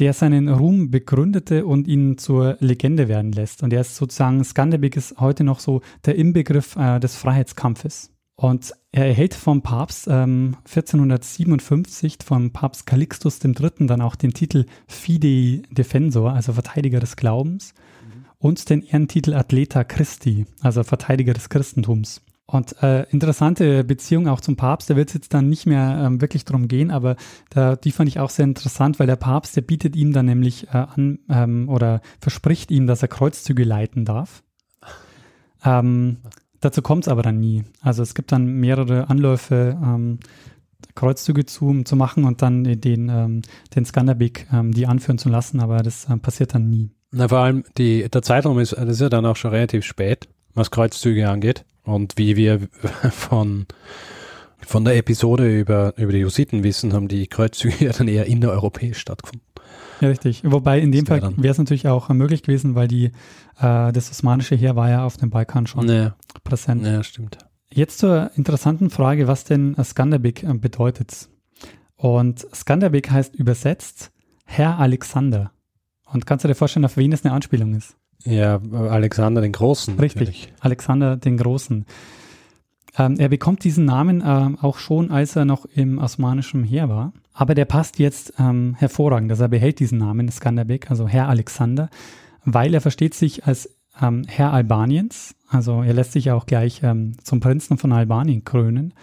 der 0.00 0.14
seinen 0.14 0.48
Ruhm 0.48 0.90
begründete 0.90 1.66
und 1.66 1.86
ihn 1.86 2.18
zur 2.18 2.56
Legende 2.60 3.06
werden 3.06 3.32
lässt. 3.32 3.62
Und 3.62 3.72
er 3.72 3.82
ist 3.82 3.96
sozusagen, 3.96 4.42
Skanderbeg 4.42 4.96
ist 4.96 5.20
heute 5.20 5.44
noch 5.44 5.60
so 5.60 5.82
der 6.06 6.16
Inbegriff 6.16 6.74
äh, 6.76 6.98
des 6.98 7.16
Freiheitskampfes. 7.16 8.10
Und 8.34 8.72
er 8.90 9.06
erhält 9.06 9.34
vom 9.34 9.60
Papst 9.60 10.08
ähm, 10.10 10.56
1457, 10.64 12.18
vom 12.24 12.50
Papst 12.50 12.86
Calixtus 12.86 13.38
III. 13.44 13.86
dann 13.86 14.00
auch 14.00 14.16
den 14.16 14.32
Titel 14.32 14.64
Fidei 14.88 15.62
Defensor, 15.70 16.32
also 16.32 16.54
Verteidiger 16.54 17.00
des 17.00 17.16
Glaubens. 17.16 17.74
Mhm. 18.02 18.24
und 18.38 18.70
den 18.70 18.82
Ehrentitel 18.82 19.34
Athleta 19.34 19.84
Christi, 19.84 20.46
also 20.62 20.82
Verteidiger 20.82 21.34
des 21.34 21.50
Christentums. 21.50 22.22
Und 22.50 22.82
äh, 22.82 23.04
interessante 23.10 23.84
Beziehung 23.84 24.26
auch 24.26 24.40
zum 24.40 24.56
Papst, 24.56 24.90
da 24.90 24.96
wird 24.96 25.10
es 25.10 25.14
jetzt 25.14 25.32
dann 25.34 25.48
nicht 25.48 25.66
mehr 25.66 26.02
ähm, 26.04 26.20
wirklich 26.20 26.44
drum 26.44 26.66
gehen, 26.66 26.90
aber 26.90 27.14
da, 27.50 27.76
die 27.76 27.92
fand 27.92 28.08
ich 28.08 28.18
auch 28.18 28.30
sehr 28.30 28.44
interessant, 28.44 28.98
weil 28.98 29.06
der 29.06 29.14
Papst, 29.14 29.54
der 29.54 29.60
bietet 29.60 29.94
ihm 29.94 30.12
dann 30.12 30.26
nämlich 30.26 30.66
äh, 30.68 30.78
an 30.78 31.20
ähm, 31.28 31.68
oder 31.68 32.00
verspricht 32.20 32.72
ihm, 32.72 32.88
dass 32.88 33.02
er 33.02 33.08
Kreuzzüge 33.08 33.62
leiten 33.62 34.04
darf. 34.04 34.42
Ähm, 35.64 36.16
dazu 36.58 36.82
kommt 36.82 37.04
es 37.04 37.08
aber 37.08 37.22
dann 37.22 37.38
nie. 37.38 37.62
Also 37.82 38.02
es 38.02 38.16
gibt 38.16 38.32
dann 38.32 38.46
mehrere 38.46 39.08
Anläufe, 39.08 39.78
ähm, 39.80 40.18
Kreuzzüge 40.96 41.46
zu, 41.46 41.84
zu 41.84 41.94
machen 41.94 42.24
und 42.24 42.42
dann 42.42 42.64
den, 42.64 43.08
ähm, 43.08 43.42
den 43.76 43.84
Skanderbeg 43.84 44.48
ähm, 44.52 44.72
die 44.72 44.88
anführen 44.88 45.18
zu 45.18 45.28
lassen, 45.28 45.60
aber 45.60 45.84
das 45.84 46.06
äh, 46.06 46.16
passiert 46.16 46.52
dann 46.54 46.68
nie. 46.68 46.90
Na, 47.12 47.28
vor 47.28 47.38
allem 47.38 47.62
die, 47.78 48.08
der 48.08 48.22
Zeitraum 48.22 48.58
ist, 48.58 48.72
das 48.72 48.88
ist 48.88 49.00
ja 49.00 49.08
dann 49.08 49.24
auch 49.24 49.36
schon 49.36 49.52
relativ 49.52 49.84
spät, 49.84 50.28
was 50.54 50.72
Kreuzzüge 50.72 51.28
angeht. 51.28 51.64
Und 51.90 52.16
wie 52.16 52.36
wir 52.36 52.60
von, 53.10 53.66
von 54.58 54.84
der 54.84 54.96
Episode 54.96 55.60
über, 55.60 55.94
über 55.96 56.12
die 56.12 56.24
Hussiten 56.24 56.62
wissen, 56.62 56.92
haben 56.92 57.08
die 57.08 57.26
Kreuzzüge 57.26 57.84
ja 57.84 57.92
dann 57.96 58.08
eher 58.08 58.26
innereuropäisch 58.26 58.98
stattgefunden. 58.98 59.46
Ja, 60.00 60.08
richtig. 60.08 60.42
Wobei 60.44 60.80
in 60.80 60.92
dem 60.92 61.04
Fall 61.04 61.20
wäre 61.36 61.52
es 61.52 61.58
natürlich 61.58 61.86
auch 61.86 62.08
möglich 62.08 62.42
gewesen, 62.42 62.74
weil 62.74 62.88
die, 62.88 63.06
äh, 63.58 63.92
das 63.92 64.10
osmanische 64.10 64.54
Heer 64.54 64.74
war 64.74 64.88
ja 64.88 65.04
auf 65.04 65.18
dem 65.18 65.28
Balkan 65.28 65.66
schon 65.66 65.88
ja. 65.88 66.16
präsent. 66.42 66.86
Ja, 66.86 67.02
stimmt. 67.02 67.36
Jetzt 67.72 67.98
zur 67.98 68.30
interessanten 68.34 68.88
Frage, 68.90 69.28
was 69.28 69.44
denn 69.44 69.76
Skanderbeg 69.82 70.42
äh, 70.42 70.54
bedeutet. 70.54 71.28
Und 71.96 72.46
Skanderbeg 72.54 73.10
heißt 73.10 73.36
übersetzt 73.36 74.10
Herr 74.46 74.78
Alexander. 74.78 75.52
Und 76.06 76.26
kannst 76.26 76.44
du 76.44 76.48
dir 76.48 76.54
vorstellen, 76.54 76.86
auf 76.86 76.96
wen 76.96 77.12
es 77.12 77.24
eine 77.24 77.34
Anspielung 77.34 77.74
ist? 77.74 77.96
Ja, 78.24 78.60
Alexander 78.72 79.40
den 79.40 79.52
Großen. 79.52 79.98
Richtig, 79.98 80.20
natürlich. 80.20 80.52
Alexander 80.60 81.16
den 81.16 81.36
Großen. 81.36 81.86
Ähm, 82.98 83.16
er 83.18 83.28
bekommt 83.28 83.64
diesen 83.64 83.84
Namen 83.84 84.22
ähm, 84.24 84.58
auch 84.60 84.78
schon, 84.78 85.10
als 85.10 85.36
er 85.36 85.44
noch 85.44 85.64
im 85.66 85.98
osmanischen 85.98 86.64
Heer 86.64 86.88
war. 86.88 87.12
Aber 87.32 87.54
der 87.54 87.64
passt 87.64 87.98
jetzt 87.98 88.34
ähm, 88.38 88.74
hervorragend. 88.78 89.30
Also 89.30 89.44
er 89.44 89.48
behält 89.48 89.78
diesen 89.78 89.98
Namen, 89.98 90.30
Skanderbeg, 90.30 90.90
also 90.90 91.08
Herr 91.08 91.28
Alexander, 91.28 91.88
weil 92.44 92.74
er 92.74 92.80
versteht 92.80 93.14
sich 93.14 93.46
als 93.46 93.70
ähm, 94.00 94.24
Herr 94.26 94.52
Albaniens. 94.52 95.34
Also 95.48 95.82
er 95.82 95.94
lässt 95.94 96.12
sich 96.12 96.30
auch 96.30 96.46
gleich 96.46 96.82
ähm, 96.82 97.12
zum 97.22 97.40
Prinzen 97.40 97.78
von 97.78 97.92
Albanien 97.92 98.44
krönen. 98.44 98.94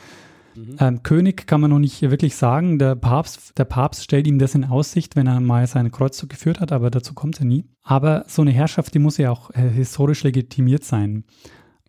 Mhm. 0.57 0.75
Ähm, 0.79 1.03
König 1.03 1.45
kann 1.47 1.61
man 1.61 1.69
noch 1.69 1.79
nicht 1.79 2.01
wirklich 2.01 2.35
sagen. 2.35 2.79
Der 2.79 2.95
Papst, 2.95 3.57
der 3.57 3.65
Papst 3.65 4.03
stellt 4.03 4.27
ihm 4.27 4.39
das 4.39 4.55
in 4.55 4.65
Aussicht, 4.65 5.15
wenn 5.15 5.27
er 5.27 5.39
mal 5.39 5.67
seinen 5.67 5.91
Kreuzzug 5.91 6.29
geführt 6.29 6.59
hat, 6.59 6.71
aber 6.71 6.89
dazu 6.89 7.13
kommt 7.13 7.39
er 7.39 7.45
nie. 7.45 7.65
Aber 7.83 8.25
so 8.27 8.41
eine 8.41 8.51
Herrschaft, 8.51 8.93
die 8.93 8.99
muss 8.99 9.17
ja 9.17 9.31
auch 9.31 9.51
äh, 9.51 9.69
historisch 9.69 10.23
legitimiert 10.23 10.83
sein. 10.83 11.23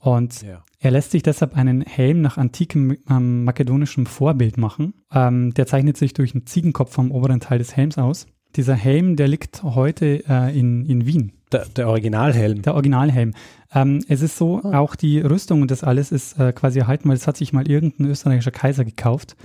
Und 0.01 0.43
ja. 0.43 0.63
er 0.79 0.91
lässt 0.91 1.11
sich 1.11 1.23
deshalb 1.23 1.57
einen 1.57 1.81
Helm 1.81 2.21
nach 2.21 2.37
antikem 2.37 2.97
ähm, 3.11 3.45
makedonischem 3.45 4.07
Vorbild 4.07 4.59
machen. 4.59 4.95
Ähm, 5.13 5.53
der 5.55 5.67
zeichnet 5.67 5.97
sich 5.97 6.13
durch 6.13 6.35
einen 6.35 6.47
Ziegenkopf 6.47 6.93
vom 6.93 7.11
oberen 7.11 7.41
Teil 7.41 7.59
des 7.59 7.75
Helms 7.75 7.99
aus. 7.99 8.27
Dieser 8.57 8.75
Helm, 8.75 9.17
der 9.17 9.29
liegt 9.29 9.63
heute 9.63 10.25
äh, 10.29 10.59
in, 10.59 10.85
in 10.85 11.07
Wien. 11.07 11.33
Der, 11.53 11.65
der 11.67 11.89
Originalhelm. 11.89 12.63
Der 12.63 12.75
Originalhelm. 12.75 13.35
Ähm, 13.75 14.05
es 14.09 14.23
ist 14.23 14.37
so, 14.37 14.61
oh. 14.63 14.73
auch 14.73 14.97
die 14.97 15.21
Rüstung 15.21 15.63
und 15.63 15.71
das 15.71 15.85
alles 15.85 16.13
ist 16.13 16.39
äh, 16.39 16.53
quasi 16.53 16.79
erhalten, 16.79 17.09
weil 17.09 17.17
es 17.17 17.27
hat 17.27 17.37
sich 17.37 17.53
mal 17.53 17.69
irgendein 17.69 18.07
österreichischer 18.07 18.51
Kaiser 18.51 18.85
gekauft, 18.85 19.37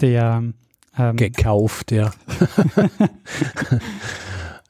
der 0.00 0.44
ähm, 0.96 1.16
gekauft, 1.16 1.92
ja. 1.92 2.10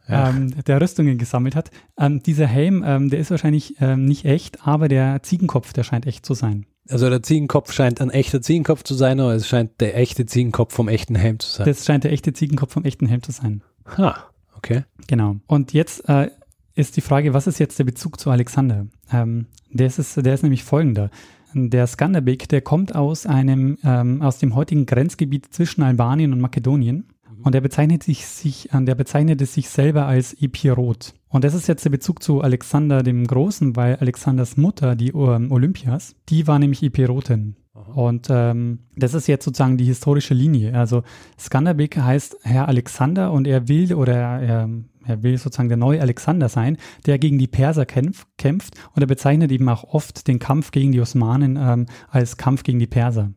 ja. 0.08 0.30
Ähm, 0.30 0.54
der 0.64 0.80
Rüstungen 0.80 1.18
gesammelt 1.18 1.54
hat. 1.56 1.70
Ähm, 1.98 2.22
dieser 2.22 2.46
Helm, 2.46 2.84
ähm, 2.86 3.10
der 3.10 3.20
ist 3.20 3.30
wahrscheinlich 3.30 3.76
ähm, 3.80 4.04
nicht 4.04 4.24
echt, 4.24 4.66
aber 4.66 4.88
der 4.88 5.22
Ziegenkopf, 5.22 5.72
der 5.72 5.84
scheint 5.84 6.06
echt 6.06 6.26
zu 6.26 6.34
sein. 6.34 6.66
Also 6.88 7.10
der 7.10 7.22
Ziegenkopf 7.22 7.72
scheint 7.72 8.00
ein 8.00 8.10
echter 8.10 8.40
Ziegenkopf 8.40 8.82
zu 8.82 8.94
sein, 8.94 9.20
oder 9.20 9.34
es 9.34 9.46
scheint 9.46 9.80
der 9.80 9.96
echte 9.96 10.26
Ziegenkopf 10.26 10.74
vom 10.74 10.88
echten 10.88 11.14
Helm 11.14 11.38
zu 11.38 11.50
sein? 11.50 11.66
Das 11.66 11.84
scheint 11.84 12.04
der 12.04 12.12
echte 12.12 12.32
Ziegenkopf 12.32 12.72
vom 12.72 12.84
echten 12.84 13.06
Helm 13.06 13.22
zu 13.22 13.32
sein. 13.32 13.62
Ha, 13.96 14.24
okay. 14.56 14.84
Genau. 15.06 15.36
Und 15.46 15.72
jetzt 15.72 16.08
äh, 16.08 16.30
ist 16.78 16.96
die 16.96 17.00
Frage, 17.00 17.34
was 17.34 17.46
ist 17.46 17.58
jetzt 17.58 17.78
der 17.78 17.84
Bezug 17.84 18.20
zu 18.20 18.30
Alexander? 18.30 18.86
Ähm, 19.12 19.46
der, 19.70 19.88
ist, 19.88 20.16
der 20.16 20.34
ist 20.34 20.42
nämlich 20.42 20.62
folgender. 20.62 21.10
Der 21.52 21.86
Skanderbeg, 21.86 22.48
der 22.48 22.60
kommt 22.60 22.94
aus 22.94 23.26
einem, 23.26 23.78
ähm, 23.82 24.22
aus 24.22 24.38
dem 24.38 24.54
heutigen 24.54 24.86
Grenzgebiet 24.86 25.52
zwischen 25.52 25.82
Albanien 25.82 26.32
und 26.32 26.40
Makedonien. 26.40 26.96
Mhm. 26.96 27.42
Und 27.42 27.54
er 27.54 27.60
bezeichnet 27.60 28.04
sich, 28.04 28.26
sich, 28.26 28.68
der 28.72 28.94
bezeichnete 28.94 29.44
sich 29.46 29.68
selber 29.68 30.06
als 30.06 30.34
Epirot. 30.34 31.14
Und 31.28 31.42
das 31.42 31.54
ist 31.54 31.66
jetzt 31.66 31.84
der 31.84 31.90
Bezug 31.90 32.22
zu 32.22 32.42
Alexander 32.42 33.02
dem 33.02 33.26
Großen, 33.26 33.74
weil 33.74 33.96
Alexanders 33.96 34.56
Mutter, 34.56 34.94
die 34.94 35.08
ähm, 35.08 35.50
Olympias, 35.50 36.14
die 36.28 36.46
war 36.46 36.58
nämlich 36.58 36.82
Epirotin. 36.82 37.56
Und 37.94 38.28
ähm, 38.30 38.80
das 38.96 39.14
ist 39.14 39.28
jetzt 39.28 39.44
sozusagen 39.44 39.76
die 39.76 39.84
historische 39.84 40.34
Linie. 40.34 40.74
Also 40.74 41.02
Skanderbeg 41.38 41.96
heißt 41.96 42.38
Herr 42.42 42.68
Alexander 42.68 43.32
und 43.32 43.46
er 43.46 43.68
will 43.68 43.94
oder 43.94 44.14
er, 44.40 44.68
er 45.08 45.22
will 45.22 45.38
sozusagen 45.38 45.68
der 45.68 45.78
neue 45.78 46.00
Alexander 46.00 46.48
sein, 46.48 46.76
der 47.06 47.18
gegen 47.18 47.38
die 47.38 47.46
Perser 47.46 47.86
kämpf, 47.86 48.26
kämpft 48.36 48.74
und 48.94 49.02
er 49.02 49.06
bezeichnet 49.06 49.50
eben 49.50 49.68
auch 49.68 49.84
oft 49.84 50.28
den 50.28 50.38
Kampf 50.38 50.70
gegen 50.70 50.92
die 50.92 51.00
Osmanen 51.00 51.56
ähm, 51.56 51.86
als 52.10 52.36
Kampf 52.36 52.62
gegen 52.62 52.78
die 52.78 52.86
Perser. 52.86 53.32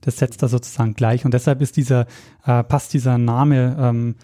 Das 0.00 0.18
setzt 0.18 0.42
er 0.42 0.48
sozusagen 0.48 0.94
gleich 0.94 1.24
und 1.24 1.32
deshalb 1.32 1.62
ist 1.62 1.76
dieser, 1.76 2.06
äh, 2.44 2.62
passt 2.62 2.92
dieser 2.92 3.16
Name 3.16 3.76
ähm, 3.78 4.16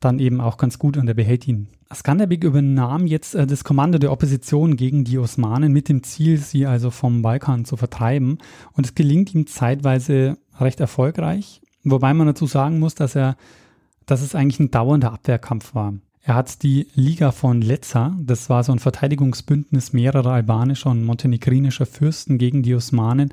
dann 0.00 0.18
eben 0.18 0.40
auch 0.40 0.56
ganz 0.56 0.78
gut 0.78 0.96
und 0.96 1.06
er 1.08 1.14
behält 1.14 1.46
ihn. 1.46 1.68
Skanderbeg 1.92 2.44
übernahm 2.44 3.06
jetzt 3.06 3.34
äh, 3.34 3.46
das 3.46 3.64
Kommando 3.64 3.98
der 3.98 4.12
Opposition 4.12 4.76
gegen 4.76 5.04
die 5.04 5.18
Osmanen 5.18 5.72
mit 5.72 5.88
dem 5.88 6.02
Ziel, 6.02 6.38
sie 6.38 6.66
also 6.66 6.90
vom 6.90 7.22
Balkan 7.22 7.64
zu 7.64 7.76
vertreiben 7.76 8.38
und 8.72 8.86
es 8.86 8.94
gelingt 8.94 9.34
ihm 9.34 9.46
zeitweise 9.46 10.38
recht 10.58 10.80
erfolgreich, 10.80 11.60
wobei 11.84 12.14
man 12.14 12.26
dazu 12.26 12.46
sagen 12.46 12.78
muss, 12.78 12.94
dass 12.94 13.14
er, 13.14 13.36
dass 14.06 14.22
es 14.22 14.34
eigentlich 14.34 14.60
ein 14.60 14.70
dauernder 14.70 15.12
Abwehrkampf 15.12 15.74
war. 15.74 15.94
Er 16.22 16.34
hat 16.34 16.62
die 16.62 16.86
Liga 16.94 17.32
von 17.32 17.62
Lezza, 17.62 18.14
das 18.20 18.50
war 18.50 18.62
so 18.62 18.72
ein 18.72 18.78
Verteidigungsbündnis 18.78 19.94
mehrerer 19.94 20.32
albanischer 20.32 20.90
und 20.90 21.04
montenegrinischer 21.04 21.86
Fürsten 21.86 22.36
gegen 22.36 22.62
die 22.62 22.74
Osmanen, 22.74 23.32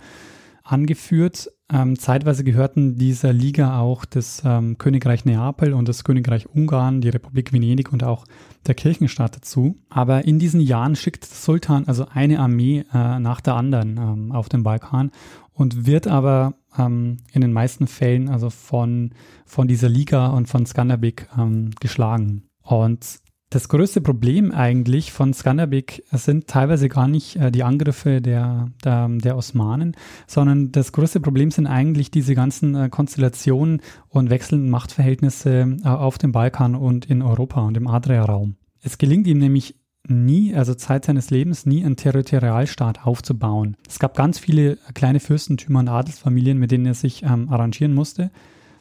angeführt. 0.64 1.50
Ähm, 1.70 2.00
zeitweise 2.00 2.46
gehörten 2.46 2.98
dieser 2.98 3.34
Liga 3.34 3.80
auch 3.80 4.06
das 4.06 4.42
ähm, 4.46 4.78
Königreich 4.78 5.26
Neapel 5.26 5.74
und 5.74 5.88
das 5.90 6.06
Königreich 6.06 6.48
Ungarn, 6.48 7.02
die 7.02 7.10
Republik 7.10 7.52
Venedig 7.52 7.92
und 7.92 8.04
auch 8.04 8.26
der 8.68 8.76
Kirchenstaat 8.76 9.36
dazu. 9.36 9.78
Aber 9.90 10.26
in 10.26 10.40
diesen 10.40 10.62
Jahren 10.62 10.96
schickt 10.96 11.26
Sultan 11.26 11.86
also 11.88 12.08
eine 12.10 12.40
Armee 12.40 12.86
äh, 12.94 13.20
nach 13.20 13.42
der 13.42 13.56
anderen 13.56 13.98
ähm, 13.98 14.32
auf 14.32 14.48
den 14.48 14.64
Balkan 14.64 15.12
und 15.54 15.86
wird 15.86 16.08
aber 16.08 16.54
ähm, 16.78 17.18
in 17.34 17.42
den 17.42 17.52
meisten 17.52 17.88
Fällen 17.88 18.30
also 18.30 18.50
von, 18.50 19.12
von 19.46 19.68
dieser 19.68 19.90
Liga 19.90 20.28
und 20.28 20.48
von 20.48 20.66
Skanderbeg 20.66 21.28
ähm, 21.38 21.72
geschlagen. 21.80 22.47
Und 22.68 23.22
das 23.50 23.70
größte 23.70 24.02
Problem 24.02 24.52
eigentlich 24.52 25.14
von 25.14 25.34
Skanderbeg 25.34 26.04
sind 26.12 26.48
teilweise 26.48 26.90
gar 26.90 27.08
nicht 27.08 27.38
äh, 27.38 27.50
die 27.50 27.64
Angriffe 27.64 28.22
der, 28.22 28.68
der, 28.84 29.08
der, 29.08 29.38
Osmanen, 29.38 29.96
sondern 30.28 30.74
das 30.74 30.92
größte 30.92 31.22
Problem 31.22 31.50
sind 31.50 31.66
eigentlich 31.66 32.12
diese 32.12 32.36
ganzen 32.36 32.76
äh, 32.76 32.90
Konstellationen 32.90 33.82
und 34.10 34.30
wechselnden 34.30 34.70
Machtverhältnisse 34.70 35.78
äh, 35.82 35.88
auf 35.88 36.18
dem 36.18 36.34
Balkan 36.34 36.76
und 36.76 37.06
in 37.06 37.22
Europa 37.22 37.62
und 37.62 37.78
im 37.78 37.88
Adria-Raum. 37.88 38.58
Es 38.82 38.98
gelingt 38.98 39.28
ihm 39.28 39.38
nämlich 39.38 39.80
nie, 40.06 40.54
also 40.54 40.74
Zeit 40.74 41.06
seines 41.06 41.30
Lebens, 41.30 41.66
nie 41.66 41.86
einen 41.86 41.96
Territorialstaat 41.96 43.06
aufzubauen. 43.06 43.78
Es 43.88 43.98
gab 43.98 44.18
ganz 44.18 44.40
viele 44.40 44.78
kleine 44.94 45.22
Fürstentümer 45.22 45.80
und 45.80 45.88
Adelsfamilien, 45.88 46.58
mit 46.58 46.72
denen 46.72 46.86
er 46.86 46.96
sich 46.96 47.24
ähm, 47.24 47.48
arrangieren 47.48 47.94
musste, 47.94 48.30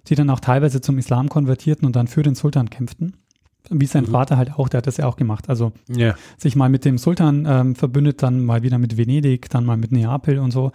die 0.08 0.16
dann 0.16 0.30
auch 0.30 0.40
teilweise 0.40 0.80
zum 0.80 0.98
Islam 0.98 1.28
konvertierten 1.28 1.86
und 1.86 1.94
dann 1.94 2.08
für 2.08 2.24
den 2.24 2.34
Sultan 2.34 2.68
kämpften 2.68 3.16
wie 3.70 3.86
sein 3.86 4.04
mhm. 4.04 4.10
Vater 4.10 4.36
halt 4.36 4.54
auch, 4.54 4.68
der 4.68 4.78
hat 4.78 4.86
das 4.86 4.96
ja 4.96 5.06
auch 5.06 5.16
gemacht. 5.16 5.48
Also 5.48 5.72
yeah. 5.94 6.16
sich 6.36 6.56
mal 6.56 6.68
mit 6.68 6.84
dem 6.84 6.98
Sultan 6.98 7.46
ähm, 7.48 7.74
verbündet, 7.74 8.22
dann 8.22 8.44
mal 8.44 8.62
wieder 8.62 8.78
mit 8.78 8.96
Venedig, 8.96 9.48
dann 9.50 9.64
mal 9.64 9.76
mit 9.76 9.92
Neapel 9.92 10.38
und 10.38 10.50
so. 10.50 10.72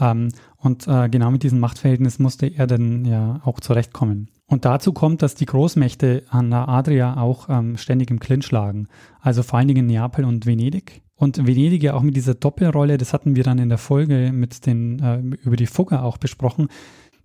Ähm, 0.00 0.28
und 0.56 0.88
äh, 0.88 1.08
genau 1.08 1.30
mit 1.30 1.42
diesem 1.42 1.60
Machtverhältnis 1.60 2.18
musste 2.18 2.46
er 2.46 2.66
dann 2.66 3.04
ja 3.04 3.40
auch 3.44 3.60
zurechtkommen. 3.60 4.28
Und 4.46 4.64
dazu 4.64 4.92
kommt, 4.92 5.22
dass 5.22 5.34
die 5.34 5.46
Großmächte 5.46 6.24
an 6.28 6.50
der 6.50 6.68
Adria 6.68 7.16
auch 7.18 7.48
ähm, 7.48 7.76
ständig 7.76 8.10
im 8.10 8.18
Clinch 8.18 8.50
lagen. 8.50 8.88
Also 9.20 9.42
vor 9.42 9.58
allen 9.58 9.68
Dingen 9.68 9.86
Neapel 9.86 10.24
und 10.24 10.44
Venedig. 10.46 11.02
Und 11.14 11.46
Venedig 11.46 11.82
ja 11.82 11.94
auch 11.94 12.02
mit 12.02 12.16
dieser 12.16 12.34
Doppelrolle, 12.34 12.96
das 12.96 13.12
hatten 13.12 13.36
wir 13.36 13.44
dann 13.44 13.58
in 13.58 13.68
der 13.68 13.78
Folge 13.78 14.32
mit 14.32 14.66
den, 14.66 14.98
äh, 15.00 15.18
über 15.44 15.56
die 15.56 15.66
Fugger 15.66 16.02
auch 16.02 16.16
besprochen. 16.16 16.68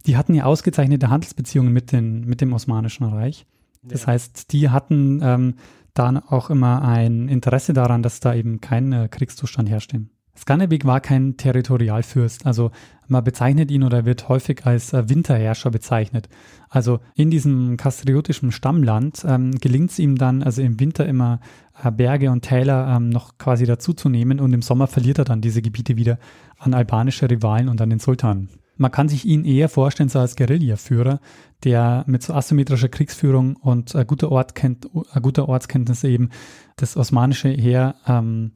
Die 0.06 0.18
hatten 0.18 0.36
ja 0.36 0.44
ausgezeichnete 0.44 1.10
Handelsbeziehungen 1.10 1.74
mit, 1.74 1.92
den, 1.92 2.26
mit 2.26 2.42
dem 2.42 2.54
Osmanischen 2.54 3.06
Reich. 3.06 3.46
Das 3.88 4.02
ja. 4.02 4.08
heißt, 4.08 4.52
die 4.52 4.70
hatten 4.70 5.22
ähm, 5.24 5.56
dann 5.94 6.18
auch 6.18 6.50
immer 6.50 6.82
ein 6.82 7.28
Interesse 7.28 7.74
daran, 7.74 8.04
dass 8.04 8.20
da 8.20 8.34
eben 8.34 8.62
kein 8.62 8.92
äh, 8.92 9.08
Kriegszustand 9.10 9.70
herrscht. 9.70 9.94
Skanderbeg 10.38 10.86
war 10.86 11.00
kein 11.00 11.38
Territorialfürst, 11.38 12.46
also 12.46 12.72
man 13.08 13.24
bezeichnet 13.24 13.72
ihn 13.72 13.84
oder 13.84 14.04
wird 14.06 14.28
häufig 14.28 14.66
als 14.66 14.92
äh, 14.92 15.08
Winterherrscher 15.08 15.72
bezeichnet. 15.72 16.28
Also 16.70 17.00
in 17.16 17.32
diesem 17.32 17.78
kastriotischen 17.78 18.52
Stammland 18.52 19.24
ähm, 19.26 19.52
gelingt 19.52 19.92
es 19.92 20.00
ihm 20.00 20.18
dann, 20.18 20.44
also 20.44 20.62
im 20.62 20.80
Winter 20.80 21.06
immer 21.06 21.40
äh, 21.82 21.92
Berge 21.92 22.32
und 22.32 22.42
Täler 22.42 22.96
ähm, 22.96 23.10
noch 23.10 23.38
quasi 23.38 23.66
dazuzunehmen 23.66 24.42
und 24.42 24.52
im 24.52 24.62
Sommer 24.62 24.88
verliert 24.88 25.20
er 25.20 25.26
dann 25.26 25.40
diese 25.40 25.62
Gebiete 25.62 25.96
wieder 25.96 26.20
an 26.58 26.74
albanische 26.74 27.30
Rivalen 27.30 27.70
und 27.70 27.80
an 27.80 27.90
den 27.90 28.00
Sultan. 28.00 28.50
Man 28.78 28.92
kann 28.92 29.10
sich 29.10 29.26
ihn 29.26 29.46
eher 29.46 29.70
vorstellen 29.70 30.10
so 30.10 30.20
als 30.20 30.36
Guerillaführer, 30.36 31.20
der 31.64 32.04
mit 32.08 32.24
so 32.24 32.34
asymmetrischer 32.34 32.90
Kriegsführung 32.90 33.56
und 33.56 33.96
äh, 33.96 34.06
guter, 34.06 34.32
Ortkennt, 34.32 34.86
äh, 35.14 35.22
guter 35.22 35.48
Ortskenntnis 35.48 36.04
eben 36.04 36.30
das 36.76 36.98
osmanische 36.98 37.50
Heer 37.50 37.96
ähm, 38.08 38.52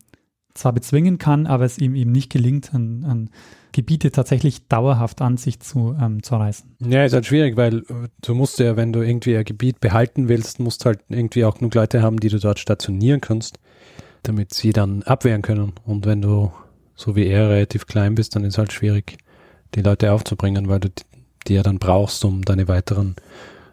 zwar 0.53 0.73
bezwingen 0.73 1.17
kann, 1.17 1.47
aber 1.47 1.65
es 1.65 1.77
ihm 1.77 1.95
eben 1.95 2.11
nicht 2.11 2.31
gelingt, 2.31 2.73
an, 2.73 3.05
an 3.05 3.29
Gebiete 3.71 4.11
tatsächlich 4.11 4.67
dauerhaft 4.67 5.21
an 5.21 5.37
sich 5.37 5.59
zu, 5.59 5.95
ähm, 5.99 6.23
zu 6.23 6.35
reißen. 6.35 6.75
Ja, 6.79 7.05
ist 7.05 7.13
halt 7.13 7.25
schwierig, 7.25 7.55
weil 7.55 7.79
äh, 7.79 8.07
du 8.21 8.35
musst 8.35 8.59
ja, 8.59 8.75
wenn 8.75 8.91
du 8.91 9.01
irgendwie 9.01 9.37
ein 9.37 9.45
Gebiet 9.45 9.79
behalten 9.79 10.27
willst, 10.27 10.59
musst 10.59 10.85
halt 10.85 10.99
irgendwie 11.07 11.45
auch 11.45 11.57
genug 11.57 11.75
Leute 11.75 12.01
haben, 12.01 12.19
die 12.19 12.29
du 12.29 12.39
dort 12.39 12.59
stationieren 12.59 13.21
kannst, 13.21 13.59
damit 14.23 14.53
sie 14.53 14.73
dann 14.73 15.03
abwehren 15.03 15.43
können. 15.43 15.73
Und 15.85 16.05
wenn 16.05 16.21
du, 16.21 16.51
so 16.95 17.15
wie 17.15 17.27
er, 17.27 17.49
relativ 17.49 17.85
klein 17.85 18.15
bist, 18.15 18.35
dann 18.35 18.43
ist 18.43 18.57
halt 18.57 18.73
schwierig, 18.73 19.17
die 19.75 19.81
Leute 19.81 20.11
aufzubringen, 20.11 20.67
weil 20.67 20.79
du 20.79 20.89
die 21.47 21.53
ja 21.53 21.63
dann 21.63 21.79
brauchst, 21.79 22.25
um 22.25 22.43
deine 22.43 22.67
weiteren 22.67 23.15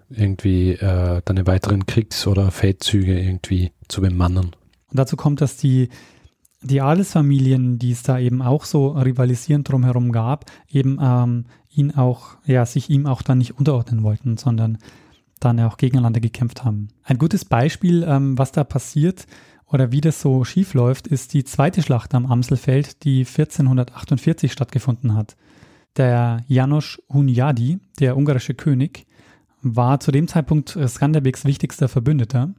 irgendwie 0.08 0.72
äh, 0.72 1.20
deine 1.24 1.46
weiteren 1.46 1.86
Kriegs- 1.86 2.26
oder 2.26 2.50
Feldzüge 2.50 3.18
irgendwie 3.18 3.72
zu 3.88 4.00
bemannen. 4.00 4.54
Und 4.88 4.98
dazu 4.98 5.16
kommt, 5.16 5.40
dass 5.40 5.56
die 5.56 5.88
die 6.62 6.80
Adelsfamilien, 6.80 7.78
die 7.78 7.92
es 7.92 8.02
da 8.02 8.18
eben 8.18 8.42
auch 8.42 8.64
so 8.64 8.88
rivalisierend 8.88 9.68
drumherum 9.68 10.10
gab, 10.10 10.50
eben 10.68 10.98
ähm, 11.00 11.44
ihn 11.70 11.94
auch, 11.94 12.36
ja, 12.44 12.64
sich 12.66 12.90
ihm 12.90 13.06
auch 13.06 13.22
dann 13.22 13.38
nicht 13.38 13.58
unterordnen 13.58 14.02
wollten, 14.02 14.36
sondern 14.36 14.78
dann 15.38 15.60
auch 15.60 15.76
gegeneinander 15.76 16.20
gekämpft 16.20 16.64
haben. 16.64 16.88
Ein 17.04 17.18
gutes 17.18 17.44
Beispiel, 17.44 18.04
ähm, 18.08 18.38
was 18.38 18.52
da 18.52 18.64
passiert 18.64 19.26
oder 19.66 19.92
wie 19.92 20.00
das 20.00 20.20
so 20.20 20.44
schief 20.44 20.74
läuft, 20.74 21.06
ist 21.06 21.34
die 21.34 21.44
zweite 21.44 21.82
Schlacht 21.82 22.14
am 22.14 22.26
Amselfeld, 22.26 23.04
die 23.04 23.20
1448 23.20 24.50
stattgefunden 24.50 25.14
hat. 25.14 25.36
Der 25.96 26.44
Janos 26.46 27.02
Hunyadi, 27.12 27.78
der 27.98 28.16
ungarische 28.16 28.54
König, 28.54 29.06
war 29.62 30.00
zu 30.00 30.12
dem 30.12 30.28
Zeitpunkt 30.28 30.78
Skanderbegs 30.86 31.44
wichtigster 31.44 31.88
Verbündeter. 31.88 32.54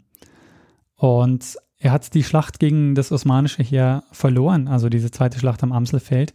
Und 0.95 1.57
er 1.79 1.91
hat 1.91 2.13
die 2.13 2.23
Schlacht 2.23 2.59
gegen 2.59 2.95
das 2.95 3.11
osmanische 3.11 3.61
Heer 3.61 4.03
verloren, 4.11 4.67
also 4.67 4.89
diese 4.89 5.11
zweite 5.11 5.39
Schlacht 5.39 5.61
am 5.63 5.71
Amselfeld. 5.71 6.33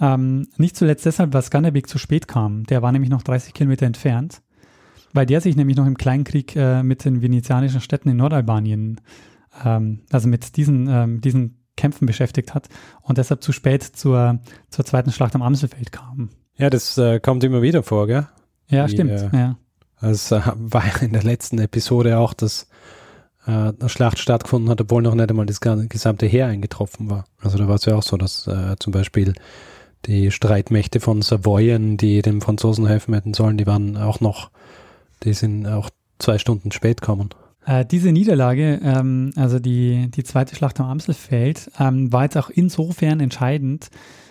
Ähm, 0.00 0.46
nicht 0.56 0.76
zuletzt 0.76 1.04
deshalb, 1.04 1.34
weil 1.34 1.42
Skanderbeg 1.42 1.88
zu 1.88 1.98
spät 1.98 2.28
kam. 2.28 2.64
Der 2.64 2.80
war 2.80 2.92
nämlich 2.92 3.10
noch 3.10 3.22
30 3.22 3.52
Kilometer 3.52 3.86
entfernt, 3.86 4.40
weil 5.12 5.26
der 5.26 5.40
sich 5.40 5.56
nämlich 5.56 5.76
noch 5.76 5.86
im 5.86 5.96
Kleinkrieg 5.96 6.54
äh, 6.56 6.82
mit 6.82 7.04
den 7.04 7.20
venezianischen 7.20 7.80
Städten 7.80 8.08
in 8.08 8.16
Nordalbanien, 8.16 9.00
ähm, 9.64 10.00
also 10.10 10.28
mit 10.28 10.56
diesen, 10.56 10.88
ähm, 10.88 11.20
diesen 11.20 11.59
Kämpfen 11.80 12.06
beschäftigt 12.06 12.54
hat 12.54 12.68
und 13.02 13.18
deshalb 13.18 13.42
zu 13.42 13.52
spät 13.52 13.82
zur, 13.82 14.38
zur 14.68 14.84
zweiten 14.84 15.12
Schlacht 15.12 15.34
am 15.34 15.42
Amselfeld 15.42 15.92
kam. 15.92 16.30
Ja, 16.56 16.68
das 16.68 16.98
äh, 16.98 17.20
kommt 17.20 17.42
immer 17.42 17.62
wieder 17.62 17.82
vor, 17.82 18.06
gell? 18.06 18.28
Ja, 18.68 18.86
Die, 18.86 18.92
stimmt. 18.92 19.10
Äh, 19.10 19.30
ja. 19.32 19.56
Das 20.00 20.30
äh, 20.30 20.40
war 20.56 21.02
in 21.02 21.12
der 21.12 21.22
letzten 21.22 21.58
Episode 21.58 22.18
auch, 22.18 22.34
dass 22.34 22.68
äh, 23.46 23.50
eine 23.50 23.88
Schlacht 23.88 24.18
stattgefunden 24.18 24.70
hat, 24.70 24.80
obwohl 24.80 25.02
noch 25.02 25.14
nicht 25.14 25.30
einmal 25.30 25.46
das 25.46 25.60
gesamte 25.60 26.26
Heer 26.26 26.46
eingetroffen 26.46 27.10
war. 27.10 27.24
Also 27.40 27.58
da 27.58 27.66
war 27.66 27.76
es 27.76 27.84
ja 27.86 27.94
auch 27.96 28.02
so, 28.02 28.16
dass 28.16 28.46
äh, 28.46 28.76
zum 28.78 28.92
Beispiel 28.92 29.34
die 30.06 30.30
Streitmächte 30.30 31.00
von 31.00 31.22
Savoyen, 31.22 31.96
die 31.96 32.22
den 32.22 32.40
Franzosen 32.40 32.86
helfen 32.86 33.14
hätten 33.14 33.34
sollen, 33.34 33.58
die 33.58 33.66
waren 33.66 33.96
auch 33.96 34.20
noch, 34.20 34.50
die 35.22 35.34
sind 35.34 35.66
auch 35.66 35.90
zwei 36.18 36.38
Stunden 36.38 36.72
spät 36.72 37.00
gekommen. 37.00 37.30
Äh, 37.66 37.84
diese 37.84 38.12
Niederlage, 38.12 38.80
ähm, 38.82 39.32
also 39.36 39.58
die, 39.58 40.10
die 40.10 40.24
zweite 40.24 40.54
Schlacht 40.54 40.80
am 40.80 40.86
Amselfeld, 40.86 41.70
ähm, 41.78 42.12
war 42.12 42.24
jetzt 42.24 42.36
auch 42.36 42.50
insofern 42.50 43.20
entscheidend, 43.20 43.90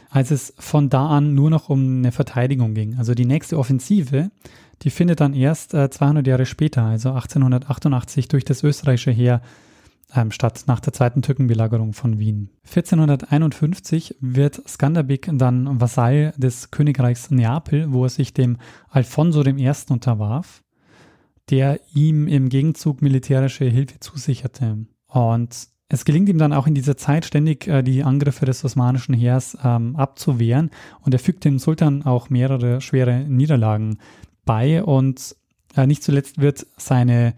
als 0.09 0.31
es 0.31 0.53
von 0.57 0.89
da 0.89 1.07
an 1.07 1.35
nur 1.35 1.49
noch 1.49 1.69
um 1.69 1.99
eine 1.99 2.11
Verteidigung 2.11 2.73
ging. 2.73 2.97
Also 2.97 3.13
die 3.13 3.25
nächste 3.25 3.57
Offensive, 3.57 4.31
die 4.81 4.89
findet 4.89 5.19
dann 5.19 5.33
erst 5.33 5.73
äh, 5.73 5.89
200 5.89 6.25
Jahre 6.25 6.45
später, 6.45 6.83
also 6.83 7.09
1888, 7.09 8.27
durch 8.27 8.45
das 8.45 8.63
österreichische 8.63 9.11
Heer 9.11 9.41
ähm, 10.15 10.31
statt, 10.31 10.63
nach 10.65 10.79
der 10.79 10.93
zweiten 10.93 11.21
Türkenbelagerung 11.21 11.93
von 11.93 12.17
Wien. 12.17 12.49
1451 12.65 14.15
wird 14.19 14.61
Skanderbeg 14.67 15.29
dann 15.33 15.79
Vasall 15.79 16.33
des 16.37 16.71
Königreichs 16.71 17.29
Neapel, 17.29 17.91
wo 17.91 18.05
er 18.05 18.09
sich 18.09 18.33
dem 18.33 18.57
Alfonso 18.89 19.45
I. 19.45 19.71
unterwarf, 19.89 20.63
der 21.49 21.79
ihm 21.93 22.27
im 22.27 22.49
Gegenzug 22.49 23.01
militärische 23.01 23.65
Hilfe 23.65 23.99
zusicherte. 23.99 24.85
Und 25.07 25.67
es 25.89 26.05
gelingt 26.05 26.29
ihm 26.29 26.37
dann 26.37 26.53
auch 26.53 26.67
in 26.67 26.75
dieser 26.75 26.97
Zeit 26.97 27.25
ständig 27.25 27.67
äh, 27.67 27.81
die 27.81 28.03
Angriffe 28.03 28.45
des 28.45 28.63
osmanischen 28.63 29.15
Heers 29.15 29.57
ähm, 29.63 29.95
abzuwehren 29.95 30.69
und 31.01 31.13
er 31.13 31.19
fügt 31.19 31.45
dem 31.45 31.57
Sultan 31.57 32.03
auch 32.03 32.29
mehrere 32.29 32.79
schwere 32.79 33.21
Niederlagen 33.21 33.97
bei 34.45 34.83
und 34.83 35.35
äh, 35.75 35.87
nicht 35.87 36.03
zuletzt 36.03 36.39
wird 36.39 36.67
seine, 36.77 37.33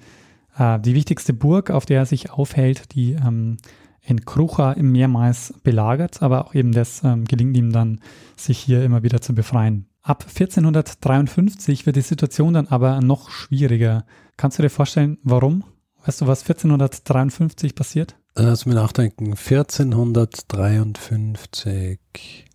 äh, 0.57 0.79
die 0.81 0.95
wichtigste 0.95 1.33
Burg, 1.33 1.71
auf 1.71 1.85
der 1.85 1.99
er 1.99 2.05
sich 2.05 2.31
aufhält, 2.31 2.93
die 2.93 3.13
ähm, 3.13 3.57
in 4.01 4.25
Krucha 4.25 4.75
mehrmals 4.77 5.53
belagert, 5.63 6.21
aber 6.21 6.45
auch 6.45 6.55
eben 6.55 6.73
das 6.73 7.03
ähm, 7.03 7.25
gelingt 7.25 7.55
ihm 7.55 7.71
dann, 7.71 8.01
sich 8.35 8.57
hier 8.57 8.83
immer 8.83 9.03
wieder 9.03 9.21
zu 9.21 9.33
befreien. 9.33 9.85
Ab 10.03 10.25
1453 10.27 11.85
wird 11.85 11.95
die 11.95 12.01
Situation 12.01 12.53
dann 12.53 12.67
aber 12.67 12.99
noch 13.01 13.29
schwieriger. 13.29 14.05
Kannst 14.37 14.57
du 14.57 14.63
dir 14.63 14.69
vorstellen, 14.69 15.19
warum? 15.23 15.63
Weißt 16.05 16.21
du, 16.21 16.27
was 16.27 16.41
1453 16.41 17.75
passiert? 17.75 18.15
Lass 18.35 18.65
mich 18.65 18.75
nachdenken. 18.75 19.33
1453. 19.33 21.99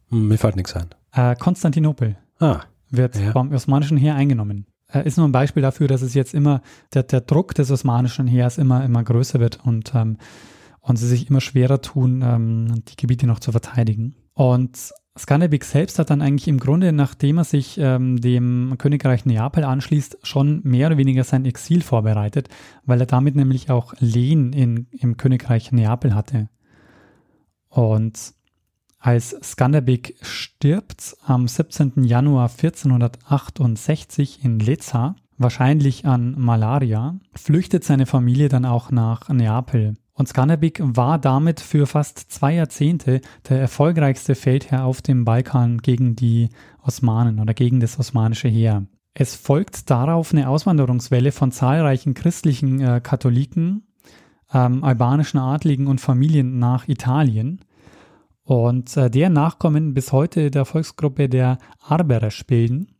Hm, 0.09 0.29
mir 0.29 0.39
fällt 0.39 0.57
nichts 0.57 0.75
ein. 0.75 0.89
Äh, 1.13 1.37
Konstantinopel. 1.37 2.17
Ah 2.41 2.63
wird 2.91 3.17
ja. 3.17 3.33
vom 3.33 3.53
osmanischen 3.53 3.97
Heer 3.97 4.15
eingenommen. 4.15 4.67
Äh, 4.93 5.07
ist 5.07 5.17
nur 5.17 5.27
ein 5.27 5.33
Beispiel 5.33 5.63
dafür, 5.63 5.89
dass 5.89 6.03
es 6.03 6.15
jetzt 6.15 6.35
immer, 6.35 6.63
der, 6.95 7.03
der 7.03 7.21
Druck 7.21 7.55
des 7.55 7.71
osmanischen 7.71 8.27
Heers 8.27 8.59
immer, 8.59 8.85
immer 8.85 9.03
größer 9.03 9.41
wird 9.41 9.65
und, 9.65 9.93
ähm, 9.95 10.19
und 10.81 10.97
sie 10.97 11.09
sich 11.09 11.29
immer 11.29 11.41
schwerer 11.41 11.81
tun, 11.81 12.23
ähm, 12.23 12.83
die 12.89 12.97
Gebiete 12.97 13.27
noch 13.27 13.41
zu 13.41 13.53
verteidigen. 13.53 14.15
Und 14.37 14.92
Skanderbeg 15.18 15.64
selbst 15.64 15.99
hat 15.99 16.11
dann 16.11 16.20
eigentlich 16.20 16.46
im 16.46 16.61
Grunde, 16.61 16.92
nachdem 16.92 17.38
er 17.38 17.44
sich 17.44 17.79
ähm, 17.79 18.20
dem 18.20 18.75
Königreich 18.77 19.25
Neapel 19.25 19.64
anschließt, 19.64 20.18
schon 20.25 20.61
mehr 20.62 20.88
oder 20.88 20.99
weniger 20.99 21.25
sein 21.25 21.46
Exil 21.46 21.81
vorbereitet, 21.81 22.51
weil 22.85 23.01
er 23.01 23.07
damit 23.07 23.35
nämlich 23.35 23.70
auch 23.70 23.94
Lehen 23.99 24.53
in, 24.53 24.88
im 24.90 25.16
Königreich 25.16 25.72
Neapel 25.72 26.14
hatte. 26.14 26.51
Und 27.70 28.35
als 28.99 29.31
Skanderbeg 29.42 30.16
stirbt 30.20 31.16
am 31.25 31.49
17. 31.49 32.05
Januar 32.05 32.51
1468 32.51 34.44
in 34.44 34.59
Lezza, 34.59 35.16
wahrscheinlich 35.38 36.05
an 36.05 36.35
Malaria, 36.38 37.18
flüchtet 37.35 37.85
seine 37.85 38.05
Familie 38.05 38.51
dann 38.51 38.66
auch 38.66 38.90
nach 38.90 39.31
Neapel. 39.31 39.94
Und 40.16 40.29
Skanderbeg 40.29 40.81
war 40.83 41.18
damit 41.18 41.61
für 41.61 41.87
fast 41.87 42.18
zwei 42.33 42.55
Jahrzehnte 42.55 43.20
der 43.50 43.61
erfolgreichste 43.61 44.35
Feldherr 44.35 44.87
auf 44.87 45.02
dem 45.02 45.26
Balkan 45.26 45.79
gegen 45.79 46.16
die 46.16 46.48
Osmanen 46.83 47.38
oder 47.38 47.52
gegen 47.52 47.81
das 47.81 47.98
osmanische 47.98 48.48
Heer. 48.48 48.87
Es 49.12 49.35
folgt 49.35 49.90
darauf 49.90 50.33
eine 50.33 50.48
Auswanderungswelle 50.48 51.33
von 51.33 51.52
zahlreichen 51.52 52.14
christlichen 52.14 52.81
äh, 52.81 53.00
Katholiken, 53.02 53.87
ähm, 54.55 54.83
albanischen 54.85 55.38
Adligen 55.38 55.87
und 55.87 56.00
Familien 56.00 56.59
nach 56.59 56.88
Italien. 56.88 57.61
Und 58.42 58.96
äh, 58.96 59.11
deren 59.11 59.35
Nachkommen 59.35 59.92
bis 59.92 60.12
heute 60.12 60.50
der 60.50 60.64
Volksgruppe 60.64 61.29
der 61.29 61.59
Arberer 61.81 62.31
bilden. 62.46 62.96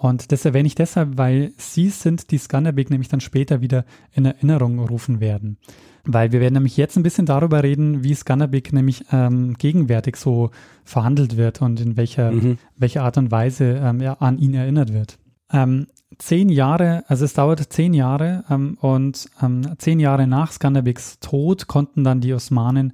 Und 0.00 0.30
das 0.30 0.44
erwähne 0.44 0.68
ich 0.68 0.76
deshalb, 0.76 1.18
weil 1.18 1.52
sie 1.56 1.90
sind, 1.90 2.30
die 2.30 2.38
Skanderbeg 2.38 2.88
nämlich 2.88 3.08
dann 3.08 3.20
später 3.20 3.60
wieder 3.60 3.84
in 4.12 4.26
Erinnerung 4.26 4.78
rufen 4.78 5.18
werden. 5.18 5.58
Weil 6.04 6.30
wir 6.30 6.40
werden 6.40 6.54
nämlich 6.54 6.76
jetzt 6.76 6.96
ein 6.96 7.02
bisschen 7.02 7.26
darüber 7.26 7.64
reden, 7.64 8.04
wie 8.04 8.14
Skanderbeg 8.14 8.72
nämlich 8.72 9.04
ähm, 9.10 9.54
gegenwärtig 9.54 10.16
so 10.16 10.50
verhandelt 10.84 11.36
wird 11.36 11.60
und 11.62 11.80
in 11.80 11.96
welcher, 11.96 12.30
mhm. 12.30 12.58
welcher 12.76 13.02
Art 13.02 13.18
und 13.18 13.32
Weise 13.32 13.80
ähm, 13.82 14.00
er 14.00 14.22
an 14.22 14.38
ihn 14.38 14.54
erinnert 14.54 14.92
wird. 14.92 15.18
Ähm, 15.52 15.88
zehn 16.16 16.48
Jahre, 16.48 17.02
also 17.08 17.24
es 17.24 17.34
dauert 17.34 17.60
zehn 17.72 17.92
Jahre 17.92 18.44
ähm, 18.48 18.78
und 18.80 19.28
ähm, 19.42 19.62
zehn 19.78 19.98
Jahre 19.98 20.28
nach 20.28 20.52
Skanderbegs 20.52 21.18
Tod 21.18 21.66
konnten 21.66 22.04
dann 22.04 22.20
die 22.20 22.32
Osmanen 22.32 22.92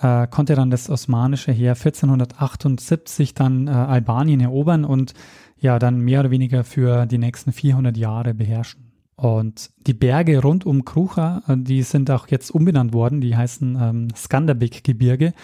äh, 0.00 0.26
konnte 0.28 0.54
dann 0.54 0.70
das 0.70 0.88
osmanische 0.88 1.52
Heer 1.52 1.72
1478 1.72 3.34
dann 3.34 3.66
äh, 3.66 3.70
Albanien 3.70 4.40
erobern 4.40 4.84
und 4.84 5.14
ja 5.60 5.78
dann 5.78 6.00
mehr 6.00 6.20
oder 6.20 6.30
weniger 6.30 6.64
für 6.64 7.06
die 7.06 7.18
nächsten 7.18 7.52
400 7.52 7.96
Jahre 7.96 8.34
beherrschen. 8.34 8.90
Und 9.16 9.70
die 9.86 9.92
Berge 9.92 10.40
rund 10.40 10.64
um 10.64 10.84
Krucha, 10.84 11.42
äh, 11.46 11.56
die 11.58 11.82
sind 11.82 12.10
auch 12.10 12.28
jetzt 12.28 12.50
umbenannt 12.50 12.94
worden, 12.94 13.20
die 13.20 13.36
heißen 13.36 13.78
ähm, 13.80 14.08
Skanderbeg-Gebirge. 14.16 15.34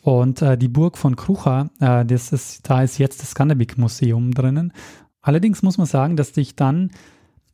Und 0.00 0.40
äh, 0.40 0.56
die 0.56 0.68
Burg 0.68 0.96
von 0.96 1.16
Krucha, 1.16 1.68
äh, 1.80 2.06
ist, 2.12 2.70
da 2.70 2.82
ist 2.82 2.98
jetzt 2.98 3.20
das 3.20 3.32
Skanderbeg-Museum 3.32 4.32
drinnen. 4.32 4.72
Allerdings 5.20 5.62
muss 5.62 5.76
man 5.76 5.86
sagen, 5.86 6.16
dass 6.16 6.28
sich 6.28 6.56
dann 6.56 6.92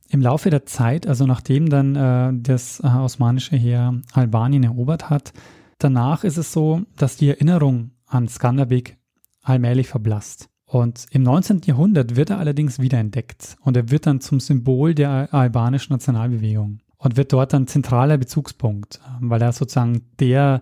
im 0.09 0.21
Laufe 0.21 0.49
der 0.49 0.65
Zeit, 0.65 1.07
also 1.07 1.25
nachdem 1.25 1.67
dann 1.67 1.95
äh, 1.95 2.31
das 2.33 2.79
äh, 2.79 2.87
osmanische 2.87 3.55
Heer 3.57 3.99
Albanien 4.13 4.63
erobert 4.63 5.09
hat, 5.09 5.33
danach 5.79 6.23
ist 6.23 6.37
es 6.37 6.53
so, 6.53 6.83
dass 6.95 7.17
die 7.17 7.29
Erinnerung 7.29 7.91
an 8.05 8.27
Skanderbeg 8.27 8.97
allmählich 9.41 9.87
verblasst. 9.87 10.52
Und 10.73 11.05
im 11.11 11.21
19. 11.21 11.61
Jahrhundert 11.65 12.15
wird 12.15 12.31
er 12.31 12.39
allerdings 12.39 12.79
wiederentdeckt 12.79 13.57
und 13.61 13.77
er 13.77 13.91
wird 13.91 14.07
dann 14.07 14.21
zum 14.21 14.39
Symbol 14.39 14.95
der 14.95 15.31
albanischen 15.31 15.93
Nationalbewegung 15.93 16.79
und 16.97 17.15
wird 17.15 17.31
dort 17.31 17.53
dann 17.53 17.67
zentraler 17.67 18.17
Bezugspunkt, 18.17 18.99
weil 19.19 19.39
er 19.43 19.51
sozusagen 19.51 20.01
der, 20.19 20.61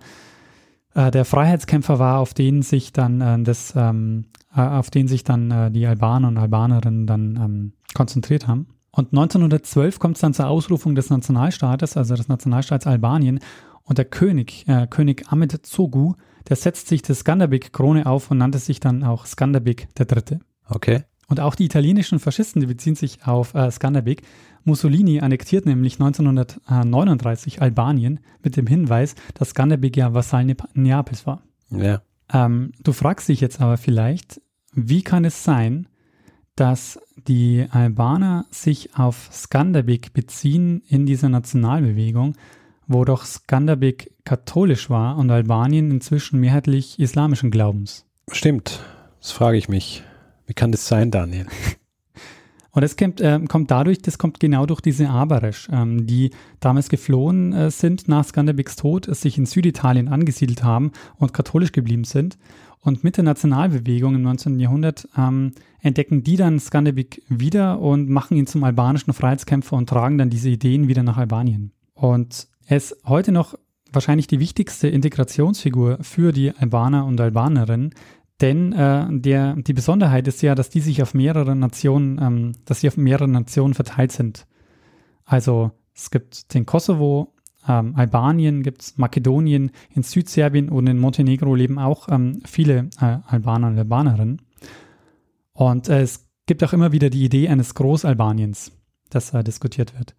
äh, 0.95 1.11
der 1.11 1.23
Freiheitskämpfer 1.23 1.97
war, 1.97 2.19
auf 2.19 2.33
den 2.33 2.61
sich 2.61 2.91
dann 2.91 3.21
äh, 3.21 3.41
das, 3.41 3.73
ähm, 3.77 4.25
äh, 4.53 4.59
auf 4.59 4.89
den 4.89 5.07
sich 5.07 5.23
dann 5.23 5.49
äh, 5.49 5.71
die 5.71 5.87
Albaner 5.87 6.27
und 6.27 6.37
Albanerinnen 6.37 7.07
dann 7.07 7.37
ähm, 7.37 7.73
konzentriert 7.93 8.49
haben. 8.49 8.67
Und 8.91 9.13
1912 9.13 9.97
kommt 9.97 10.17
es 10.17 10.21
dann 10.21 10.33
zur 10.33 10.47
Ausrufung 10.47 10.93
des 10.93 11.09
Nationalstaates, 11.09 11.95
also 11.95 12.15
des 12.15 12.27
Nationalstaats 12.27 12.85
Albanien. 12.85 13.39
Und 13.83 13.97
der 13.97 14.03
König, 14.03 14.67
äh, 14.67 14.87
König 14.87 15.31
Ahmed 15.31 15.65
Zogu, 15.65 16.15
der 16.49 16.55
setzt 16.55 16.87
sich 16.87 17.01
das 17.01 17.19
Skanderbeg-Krone 17.19 18.05
auf 18.05 18.31
und 18.31 18.37
nannte 18.37 18.59
sich 18.59 18.79
dann 18.79 19.03
auch 19.03 19.25
Skanderbeg 19.25 19.87
III. 19.99 20.39
Okay. 20.67 21.03
Und 21.27 21.39
auch 21.39 21.55
die 21.55 21.65
italienischen 21.65 22.19
Faschisten, 22.19 22.59
die 22.59 22.67
beziehen 22.67 22.95
sich 22.95 23.25
auf 23.25 23.53
äh, 23.53 23.71
Skanderbeg. 23.71 24.23
Mussolini 24.65 25.21
annektiert 25.21 25.65
nämlich 25.65 25.93
1939 25.93 27.61
Albanien 27.61 28.19
mit 28.43 28.57
dem 28.57 28.67
Hinweis, 28.67 29.15
dass 29.33 29.51
Skanderbeg 29.51 29.95
ja 29.95 30.13
Vasall 30.13 30.53
Neapels 30.73 31.25
war. 31.25 31.41
Ja. 31.69 32.01
Ähm, 32.33 32.73
du 32.83 32.91
fragst 32.91 33.29
dich 33.29 33.39
jetzt 33.39 33.61
aber 33.61 33.77
vielleicht, 33.77 34.41
wie 34.73 35.03
kann 35.03 35.25
es 35.25 35.43
sein, 35.43 35.87
dass 36.55 36.99
die 37.27 37.65
Albaner 37.71 38.45
sich 38.51 38.95
auf 38.95 39.29
Skanderbeg 39.31 40.13
beziehen 40.13 40.81
in 40.87 41.05
dieser 41.05 41.29
Nationalbewegung, 41.29 42.35
wo 42.91 43.05
doch 43.05 43.25
Skanderbeg 43.25 44.11
katholisch 44.23 44.89
war 44.89 45.17
und 45.17 45.31
Albanien 45.31 45.91
inzwischen 45.91 46.39
mehrheitlich 46.39 46.99
islamischen 46.99 47.51
Glaubens. 47.51 48.05
Stimmt, 48.31 48.79
das 49.19 49.31
frage 49.31 49.57
ich 49.57 49.69
mich. 49.69 50.03
Wie 50.45 50.53
kann 50.53 50.71
das 50.71 50.87
sein, 50.87 51.11
Daniel? 51.11 51.47
Und 52.71 52.83
das 52.83 52.95
kommt, 52.95 53.19
äh, 53.21 53.39
kommt 53.47 53.69
dadurch, 53.69 54.01
das 54.01 54.17
kommt 54.17 54.39
genau 54.39 54.65
durch 54.65 54.81
diese 54.81 55.09
Aberesch, 55.09 55.67
ähm, 55.71 56.07
die 56.07 56.31
damals 56.59 56.89
geflohen 56.89 57.53
äh, 57.53 57.69
sind 57.69 58.07
nach 58.07 58.25
Skanderbegs 58.25 58.75
Tod, 58.77 59.13
sich 59.13 59.37
in 59.37 59.45
Süditalien 59.45 60.07
angesiedelt 60.07 60.63
haben 60.63 60.91
und 61.17 61.33
katholisch 61.33 61.73
geblieben 61.73 62.05
sind. 62.05 62.37
Und 62.79 63.03
mit 63.03 63.17
der 63.17 63.23
Nationalbewegung 63.23 64.15
im 64.15 64.23
19. 64.23 64.59
Jahrhundert 64.59 65.07
ähm, 65.15 65.51
entdecken 65.81 66.23
die 66.23 66.35
dann 66.35 66.59
Skanderbeg 66.59 67.21
wieder 67.27 67.79
und 67.79 68.09
machen 68.09 68.37
ihn 68.37 68.47
zum 68.47 68.63
albanischen 68.63 69.13
Freiheitskämpfer 69.13 69.75
und 69.75 69.87
tragen 69.87 70.17
dann 70.17 70.31
diese 70.31 70.49
Ideen 70.49 70.87
wieder 70.87 71.03
nach 71.03 71.17
Albanien. 71.17 71.73
Und 71.93 72.47
er 72.65 72.77
ist 72.77 72.95
heute 73.05 73.31
noch 73.31 73.55
wahrscheinlich 73.91 74.27
die 74.27 74.39
wichtigste 74.39 74.87
Integrationsfigur 74.87 75.99
für 76.01 76.31
die 76.31 76.51
Albaner 76.55 77.05
und 77.05 77.19
Albanerinnen, 77.19 77.93
denn 78.39 78.73
äh, 78.73 79.07
der, 79.09 79.55
die 79.55 79.73
Besonderheit 79.73 80.27
ist 80.27 80.41
ja, 80.41 80.55
dass 80.55 80.69
die 80.69 80.79
sich 80.79 81.01
auf 81.03 81.13
mehrere 81.13 81.55
Nationen, 81.55 82.19
ähm, 82.19 82.51
dass 82.65 82.81
sie 82.81 82.87
auf 82.87 82.97
mehrere 82.97 83.27
Nationen 83.27 83.73
verteilt 83.73 84.11
sind. 84.11 84.47
Also 85.25 85.71
es 85.93 86.09
gibt 86.09 86.53
den 86.53 86.65
Kosovo, 86.65 87.33
ähm, 87.67 87.95
Albanien, 87.95 88.63
gibt 88.63 88.81
es 88.81 88.97
Makedonien, 88.97 89.71
in 89.93 90.01
Südserbien 90.01 90.69
und 90.69 90.87
in 90.87 90.97
Montenegro 90.97 91.53
leben 91.53 91.77
auch 91.77 92.07
ähm, 92.09 92.41
viele 92.45 92.89
äh, 92.99 93.17
Albaner 93.27 93.67
und 93.67 93.77
Albanerinnen. 93.77 94.41
Und 95.53 95.89
äh, 95.89 96.01
es 96.01 96.27
gibt 96.47 96.63
auch 96.63 96.73
immer 96.73 96.91
wieder 96.91 97.11
die 97.11 97.23
Idee 97.23 97.49
eines 97.49 97.75
Großalbaniens, 97.75 98.71
das 99.09 99.33
äh, 99.33 99.43
diskutiert 99.43 99.97
wird. 99.97 100.15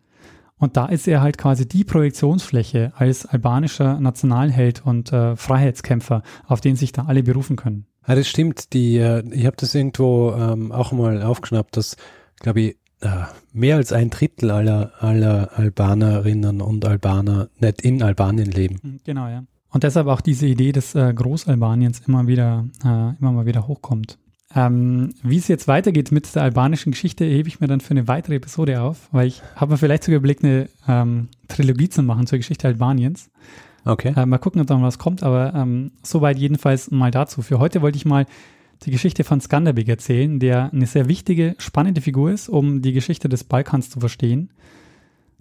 Und 0.63 0.77
da 0.77 0.87
ist 0.87 1.09
er 1.09 1.23
halt 1.23 1.39
quasi 1.39 1.67
die 1.67 1.83
Projektionsfläche 1.83 2.93
als 2.95 3.27
albanischer 3.27 3.99
Nationalheld 3.99 4.87
und 4.87 5.13
äh, 5.13 5.35
Freiheitskämpfer, 5.35 6.23
auf 6.47 6.61
den 6.61 6.77
sich 6.77 6.93
da 6.93 7.07
alle 7.07 7.25
berufen 7.25 7.57
können. 7.57 7.87
Ja, 8.07 8.15
das 8.15 8.29
stimmt. 8.29 8.73
Die, 8.73 8.97
äh, 8.99 9.25
ich 9.33 9.45
habe 9.45 9.57
das 9.59 9.75
irgendwo 9.75 10.31
ähm, 10.31 10.71
auch 10.71 10.93
mal 10.93 11.21
aufgeschnappt, 11.21 11.77
dass, 11.77 11.97
glaube 12.37 12.61
ich, 12.61 12.77
äh, 13.01 13.09
mehr 13.53 13.75
als 13.75 13.93
ein 13.93 14.11
Drittel 14.11 14.53
aller, 14.53 14.93
aller 15.01 15.51
Albanerinnen 15.59 16.61
und 16.61 16.85
Albaner 16.85 17.49
nicht 17.59 17.83
in 17.83 18.01
Albanien 18.01 18.53
leben. 18.53 18.79
Hm, 18.83 19.01
genau, 19.03 19.27
ja. 19.27 19.43
Und 19.71 19.83
deshalb 19.83 20.07
auch 20.07 20.21
diese 20.21 20.47
Idee 20.47 20.71
des 20.71 20.95
äh, 20.95 21.13
Großalbaniens 21.13 22.03
immer 22.07 22.29
wieder, 22.29 22.69
äh, 22.85 23.19
immer 23.19 23.33
mal 23.33 23.47
wieder 23.47 23.67
hochkommt. 23.67 24.17
Ähm, 24.55 25.15
wie 25.23 25.39
es 25.39 25.49
jetzt 25.49 25.67
weitergeht 25.67 26.13
mit 26.13 26.35
der 26.35 26.43
albanischen 26.43 26.93
Geschichte, 26.93 27.25
hebe 27.25 27.49
ich 27.49 27.61
mir 27.61 27.69
dann 27.69 27.81
für 27.81 27.93
eine 27.93 28.09
weitere 28.09 28.37
Episode 28.37 28.83
auf, 28.83 29.09
weil 29.11 29.27
ich 29.27 29.43
habe 29.57 29.73
mir 29.73 29.79
vielleicht 29.79 30.05
sogar 30.05 30.19
überlegt, 30.19 30.45
eine 30.45 30.69
ähm, 30.87 31.29
Trilogie 31.49 31.89
zu 31.89 32.03
machen 32.03 32.27
zur 32.27 32.39
Geschichte 32.39 32.69
Albaniens. 32.69 33.31
Okay. 33.85 34.13
Äh, 34.17 34.27
mal 34.27 34.39
gucken, 34.39 34.61
ob 34.61 34.67
da 34.67 34.81
was 34.81 34.99
kommt, 34.99 35.23
aber 35.23 35.55
ähm, 35.55 35.93
soweit 36.03 36.39
jedenfalls 36.39 36.91
mal 36.91 37.11
dazu. 37.11 37.43
Für 37.43 37.59
heute 37.59 37.83
wollte 37.83 37.97
ich 37.97 38.05
mal 38.05 38.27
die 38.85 38.91
Geschichte 38.91 39.25
von 39.25 39.41
Skanderbeg 39.41 39.89
erzählen, 39.89 40.39
der 40.39 40.73
eine 40.73 40.87
sehr 40.87 41.09
wichtige, 41.09 41.55
spannende 41.59 42.01
Figur 42.01 42.31
ist, 42.31 42.49
um 42.49 42.83
die 42.83 42.93
Geschichte 42.93 43.29
des 43.29 43.45
Balkans 43.45 43.91
zu 43.91 44.01
verstehen, 44.01 44.51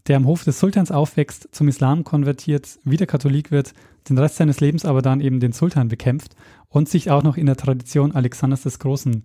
der 0.08 0.17
am 0.17 0.26
Hof 0.26 0.43
des 0.43 0.60
Sultans 0.60 0.91
aufwächst, 0.91 1.50
zum 1.52 1.67
Islam 1.67 2.04
konvertiert, 2.04 2.80
wieder 2.84 3.06
Katholik 3.06 3.52
wird, 3.52 3.74
den 4.10 4.18
Rest 4.18 4.38
seines 4.38 4.60
Lebens 4.60 4.86
aber 4.86 5.02
dann 5.02 5.22
eben 5.22 5.40
den 5.40 5.52
Sultan 5.52 5.88
bekämpft 5.88 6.36
und 6.70 6.90
sich 6.90 7.12
auch 7.12 7.24
noch 7.24 7.38
in 7.38 7.46
der 7.46 7.58
Tradition 7.58 8.14
Alexanders 8.14 8.64
des 8.64 8.80
Großen 8.80 9.24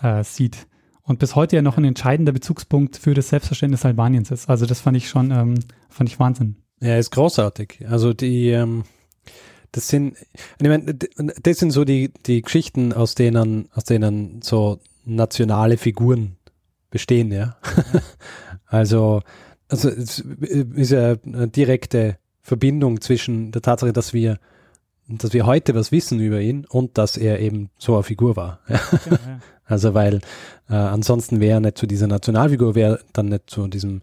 äh, 0.00 0.22
sieht. 0.24 0.66
Und 1.02 1.18
bis 1.18 1.34
heute 1.34 1.56
ja 1.56 1.62
noch 1.62 1.78
ein 1.78 1.84
entscheidender 1.84 2.32
Bezugspunkt 2.32 2.96
für 2.96 3.14
das 3.14 3.28
Selbstverständnis 3.28 3.84
Albaniens 3.84 4.30
ist. 4.30 4.48
Also 4.48 4.66
das 4.66 4.80
fand 4.80 4.96
ich 4.96 5.08
schon, 5.08 5.30
ähm, 5.32 5.54
fand 5.88 6.08
ich 6.08 6.20
Wahnsinn. 6.20 6.56
Ja, 6.80 6.96
ist 6.96 7.10
großartig. 7.10 7.84
Also 7.88 8.12
die, 8.12 8.50
ähm, 8.50 8.84
das 9.72 9.88
sind, 9.88 10.16
ich 10.60 10.68
meine, 10.68 10.94
das 10.94 11.58
sind 11.58 11.70
so 11.70 11.84
die, 11.84 12.12
die 12.26 12.42
Geschichten, 12.42 12.92
aus 12.92 13.14
denen, 13.14 13.68
aus 13.72 13.84
denen 13.84 14.42
so 14.42 14.78
nationale 15.04 15.76
Figuren 15.76 16.36
bestehen, 16.90 17.32
ja. 17.32 17.56
also, 18.66 19.22
also 19.68 19.88
es 19.88 20.20
ist 20.20 20.90
ja 20.90 21.16
eine 21.24 21.48
direkte 21.48 22.18
Verbindung 22.42 23.00
zwischen 23.00 23.52
der 23.52 23.62
Tatsache, 23.62 23.92
dass 23.92 24.12
wir, 24.12 24.38
dass 25.08 25.32
wir 25.32 25.46
heute 25.46 25.74
was 25.74 25.92
wissen 25.92 26.20
über 26.20 26.40
ihn 26.40 26.66
und 26.66 26.98
dass 26.98 27.16
er 27.16 27.40
eben 27.40 27.70
so 27.78 27.94
eine 27.94 28.02
Figur 28.02 28.36
war. 28.36 28.60
Ja, 28.68 28.80
ja. 29.10 29.40
Also 29.64 29.94
weil 29.94 30.16
äh, 30.68 30.74
ansonsten 30.74 31.40
wäre 31.40 31.58
er 31.58 31.60
nicht 31.60 31.78
zu 31.78 31.86
dieser 31.86 32.08
Nationalfigur, 32.08 32.74
wäre 32.74 33.00
dann 33.12 33.26
nicht 33.26 33.48
zu 33.48 33.68
diesem 33.68 34.02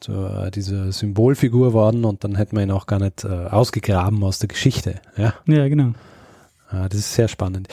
zu 0.00 0.12
äh, 0.12 0.50
dieser 0.50 0.92
Symbolfigur 0.92 1.72
worden 1.72 2.04
und 2.04 2.24
dann 2.24 2.36
hätten 2.36 2.56
wir 2.56 2.62
ihn 2.62 2.70
auch 2.70 2.86
gar 2.86 3.00
nicht 3.00 3.24
äh, 3.24 3.28
ausgegraben 3.28 4.22
aus 4.22 4.38
der 4.38 4.48
Geschichte. 4.48 5.00
Ja, 5.16 5.34
ja 5.46 5.68
genau. 5.68 5.92
Ah, 6.68 6.88
das 6.88 7.00
ist 7.00 7.14
sehr 7.14 7.28
spannend. 7.28 7.68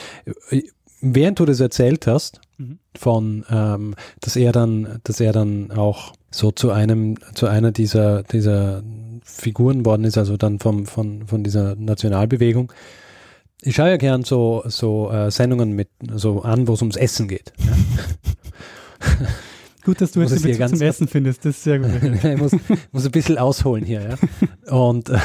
Äh, 0.50 0.62
während 1.00 1.38
du 1.38 1.44
das 1.44 1.60
erzählt 1.60 2.06
hast, 2.06 2.40
mhm. 2.58 2.78
von, 2.96 3.44
ähm, 3.50 3.94
dass 4.20 4.36
er 4.36 4.52
dann, 4.52 5.00
dass 5.04 5.20
er 5.20 5.32
dann 5.32 5.70
auch 5.70 6.14
so 6.30 6.50
zu 6.50 6.70
einem, 6.70 7.16
zu 7.34 7.46
einer 7.46 7.72
dieser, 7.72 8.22
dieser 8.22 8.82
Figuren 9.26 9.84
worden 9.84 10.04
ist, 10.04 10.16
also 10.16 10.36
dann 10.36 10.60
vom, 10.60 10.86
von, 10.86 11.26
von 11.26 11.42
dieser 11.42 11.74
Nationalbewegung. 11.74 12.72
Ich 13.60 13.74
schaue 13.74 13.90
ja 13.90 13.96
gern 13.96 14.22
so, 14.22 14.62
so 14.66 15.10
äh, 15.10 15.30
Sendungen 15.30 15.72
mit, 15.72 15.88
so 16.14 16.42
an, 16.42 16.68
wo 16.68 16.74
es 16.74 16.82
ums 16.82 16.96
Essen 16.96 17.26
geht. 17.26 17.52
Ja? 17.58 19.26
Gut, 19.84 20.00
dass 20.00 20.10
du 20.10 20.20
jetzt 20.20 20.32
den 20.32 20.42
Bezug 20.42 20.68
zum 20.68 20.82
Essen 20.82 21.06
findest, 21.06 21.44
das 21.44 21.58
ist 21.58 21.62
sehr 21.62 21.78
gut. 21.78 22.02
ich 22.24 22.36
muss, 22.38 22.50
muss 22.90 23.04
ein 23.04 23.12
bisschen 23.12 23.38
ausholen 23.38 23.84
hier, 23.84 24.02
ja. 24.02 24.72
Und, 24.76 25.10
äh, 25.10 25.18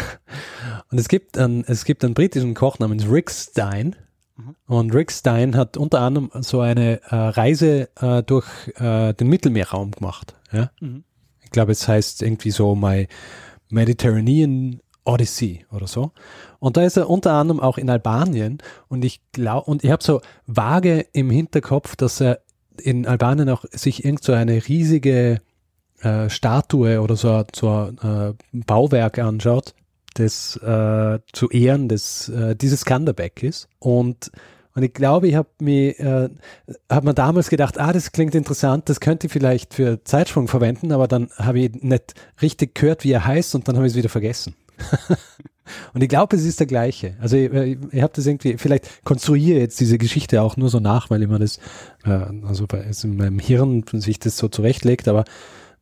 und 0.92 1.00
es 1.00 1.08
gibt 1.08 1.36
einen, 1.36 1.64
es 1.66 1.84
gibt 1.84 2.06
einen 2.06 2.14
britischen 2.14 2.54
Koch 2.54 2.78
namens 2.78 3.10
Rick 3.10 3.32
Stein. 3.32 3.96
Mhm. 4.38 4.56
Und 4.68 4.94
Rick 4.94 5.12
Stein 5.12 5.56
hat 5.56 5.78
unter 5.78 6.02
anderem 6.02 6.30
so 6.42 6.60
eine 6.60 7.02
äh, 7.02 7.16
Reise 7.16 7.90
äh, 8.00 8.22
durch 8.22 8.46
äh, 8.76 9.16
den 9.16 9.30
Mittelmeerraum 9.30 9.92
gemacht. 9.94 10.36
Ja? 10.52 10.70
Mhm. 10.80 11.06
Ich 11.44 11.50
glaube, 11.50 11.72
es 11.72 11.88
heißt 11.88 12.22
irgendwie 12.22 12.52
so 12.52 12.76
My 12.76 13.08
Mediterranean 13.72 14.80
Odyssey 15.04 15.66
oder 15.72 15.88
so. 15.88 16.12
Und 16.60 16.78
da 16.78 16.84
ist 16.84 16.98
er 16.98 17.10
unter 17.10 17.34
anderem 17.34 17.60
auch 17.60 17.78
in 17.78 17.90
Albanien 17.90 18.60
und 18.88 19.04
ich 19.04 19.22
glaube, 19.32 19.70
und 19.70 19.84
ich 19.84 19.92
habe 19.92 20.04
so 20.04 20.22
vage 20.46 21.06
im 21.14 21.30
Hinterkopf, 21.30 21.96
dass 21.96 22.22
er 22.22 22.40
in 22.78 23.08
Albanien 23.08 23.50
auch 23.50 23.66
sich 23.72 24.06
irgend 24.06 24.24
so 24.24 24.34
eine 24.34 24.68
riesige 24.68 25.42
äh, 26.02 26.30
Statue 26.30 27.02
oder 27.02 27.16
so, 27.16 27.44
so 27.54 27.70
ein 27.70 27.98
äh, 28.04 28.34
Bauwerk 28.54 29.20
anschaut, 29.20 29.74
das 30.14 30.56
äh, 30.58 31.20
zu 31.32 31.50
Ehren 31.50 31.90
des, 31.90 32.30
äh, 32.30 32.56
dieses 32.56 32.82
Skanderbeg 32.82 33.44
ist. 33.44 33.68
Und, 33.80 34.32
und 34.74 34.84
ich 34.84 34.94
glaube, 34.94 35.28
ich 35.28 35.36
habe 35.36 35.50
mir, 35.60 36.00
äh, 36.00 36.30
hab 36.90 37.04
mir 37.04 37.14
damals 37.14 37.50
gedacht, 37.50 37.80
ah, 37.80 37.94
das 37.94 38.12
klingt 38.12 38.36
interessant, 38.36 38.90
das 38.90 39.00
könnte 39.00 39.28
ich 39.28 39.34
vielleicht 39.34 39.74
für 39.74 40.04
Zeitsprung 40.04 40.48
verwenden, 40.48 40.92
aber 40.92 41.08
dann 41.08 41.30
habe 41.38 41.60
ich 41.60 41.74
nicht 41.82 42.14
richtig 42.42 42.76
gehört, 42.76 43.04
wie 43.04 43.12
er 43.12 43.26
heißt 43.26 43.56
und 43.56 43.68
dann 43.68 43.76
habe 43.76 43.86
ich 43.86 43.94
es 43.94 43.98
wieder 43.98 44.10
vergessen. 44.10 44.56
Und 45.94 46.02
ich 46.02 46.10
glaube, 46.10 46.36
es 46.36 46.44
ist 46.44 46.60
der 46.60 46.68
gleiche. 46.68 47.16
Also 47.22 47.38
ich, 47.38 47.54
ich, 47.54 47.78
ich 47.92 48.02
habe 48.02 48.12
das 48.14 48.26
irgendwie, 48.26 48.58
vielleicht 48.58 49.06
konstruiere 49.06 49.60
jetzt 49.60 49.80
diese 49.80 49.98
Geschichte 49.98 50.42
auch 50.42 50.58
nur 50.58 50.70
so 50.70 50.82
nach, 50.82 51.10
weil 51.10 51.22
immer 51.22 51.40
das, 51.40 51.60
äh, 52.04 52.26
also 52.46 52.68
bei, 52.68 52.84
also 52.84 53.08
in 53.08 53.16
meinem 53.16 53.40
Hirn 53.40 53.86
sich 53.94 54.20
das 54.20 54.38
so 54.38 54.50
zurechtlegt, 54.50 55.08
aber 55.08 55.24